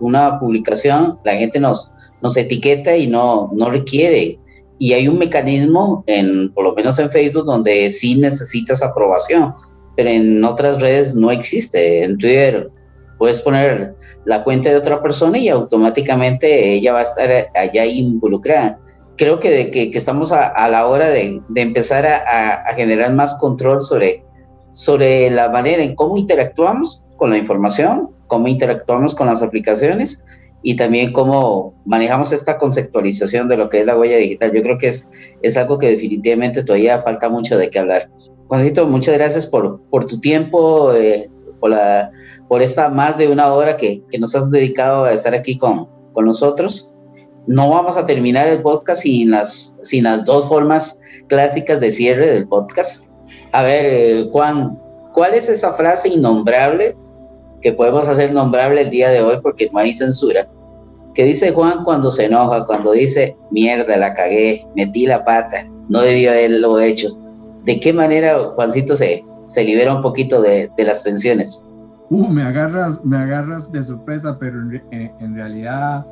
[0.00, 4.38] una publicación, la gente nos, nos etiqueta y no, no requiere.
[4.78, 9.54] Y hay un mecanismo, en, por lo menos en Facebook, donde sí necesitas aprobación
[9.96, 12.04] pero en otras redes no existe.
[12.04, 12.70] En Twitter
[13.18, 13.94] puedes poner
[14.24, 18.78] la cuenta de otra persona y automáticamente ella va a estar allá involucrada.
[19.16, 23.80] Creo que, que, estamos a, la hora de, de empezar a, a, generar más control
[23.80, 24.22] sobre,
[24.70, 30.22] sobre la manera en cómo interactuamos con la información, cómo interactuamos con las aplicaciones
[30.62, 34.52] y también cómo manejamos esta conceptualización de lo que es la huella digital.
[34.52, 35.08] Yo creo que es,
[35.40, 38.10] es algo que definitivamente todavía falta mucho de qué hablar.
[38.48, 41.28] Juancito, muchas gracias por, por tu tiempo, eh,
[41.58, 42.10] por, la,
[42.48, 45.88] por esta más de una hora que, que, nos has dedicado a estar aquí con,
[46.12, 46.94] con nosotros.
[47.48, 52.28] No vamos a terminar el podcast sin las, sin las dos formas clásicas de cierre
[52.28, 53.06] del podcast.
[53.52, 54.78] A ver, eh, Juan,
[55.12, 56.96] ¿cuál es esa frase innombrable
[57.62, 60.48] que podemos hacer nombrable el día de hoy porque no hay censura?
[61.14, 66.02] ¿Qué dice Juan cuando se enoja, cuando dice, mierda, la cagué, metí la pata, no
[66.02, 67.16] debió haberlo hecho?
[67.66, 71.68] ¿De qué manera Juancito se, se libera un poquito de, de las tensiones?
[72.08, 76.06] Uh, me agarras, me agarras de sorpresa, pero en, en, realidad,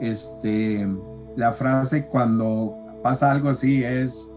[0.00, 0.88] este,
[1.36, 4.30] la frase cuando pasa algo así es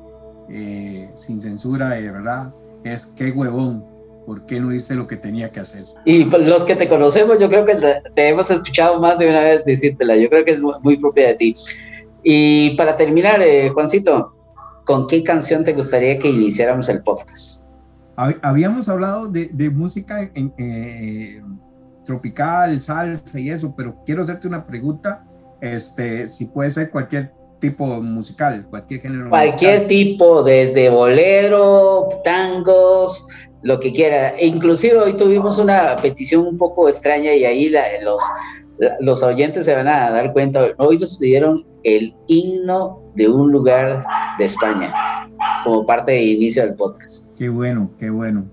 [0.50, 2.52] eh, sin censura, de verdad,
[2.84, 3.86] es qué huevón,
[4.26, 5.86] ¿por qué no hice lo que tenía que hacer?
[6.06, 7.76] Y pues, los que te conocemos, yo creo que
[8.16, 11.34] te hemos escuchado más de una vez decírtela, yo creo que es muy propia de
[11.36, 11.56] ti.
[12.24, 14.34] Y para terminar, eh, Juancito,
[14.86, 17.64] ¿con qué canción te gustaría que iniciáramos el podcast?
[18.16, 21.42] Habíamos hablado de, música en, eh,
[22.06, 25.26] tropical, salsa y eso, pero quiero hacerte una pregunta,
[25.62, 29.30] este, si puede ser cualquier tipo musical, cualquier género.
[29.30, 33.26] Cualquier tipo, desde bolero, tangos,
[33.64, 34.32] lo que quiera.
[34.38, 38.22] E inclusive hoy tuvimos una petición un poco extraña y ahí los,
[39.00, 40.68] los oyentes se van a dar cuenta.
[40.78, 44.06] Hoy nos pidieron el himno de un lugar
[44.38, 44.94] de España
[45.64, 47.28] como parte de inicio del podcast.
[47.36, 48.46] Qué bueno, qué bueno.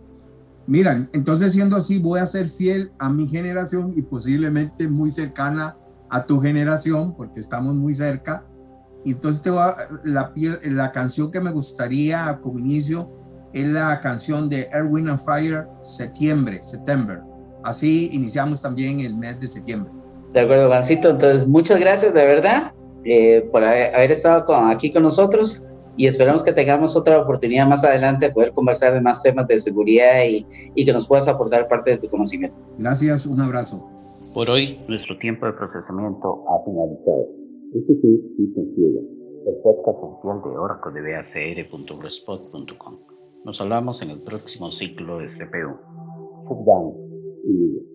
[0.66, 5.76] Mira, entonces siendo así, voy a ser fiel a mi generación y posiblemente muy cercana
[6.08, 8.44] a tu generación, porque estamos muy cerca.
[9.04, 13.10] Entonces te la, la canción que me gustaría como inicio
[13.52, 17.20] es la canción de Erwin and Fire, Septiembre, September.
[17.64, 19.90] Así iniciamos también el mes de septiembre.
[20.32, 21.10] De acuerdo, Juancito.
[21.10, 22.72] Entonces, muchas gracias de verdad
[23.04, 25.66] eh, por haber, estado aquí con nosotros
[25.96, 29.58] y esperamos que tengamos otra oportunidad más adelante de poder conversar de más temas de
[29.58, 32.56] seguridad y, y que nos puedas aportar parte de tu conocimiento.
[32.78, 33.88] Gracias, un abrazo.
[34.34, 37.26] Por hoy, nuestro tiempo de procesamiento ha finalizado.
[37.74, 39.00] Esto fue Ciega.
[39.46, 42.98] el podcast oficial de Oracle de bacr.blogspot.com.
[43.44, 45.76] Nos hablamos en el próximo ciclo de CPU.
[46.66, 46.94] Down
[47.44, 47.89] y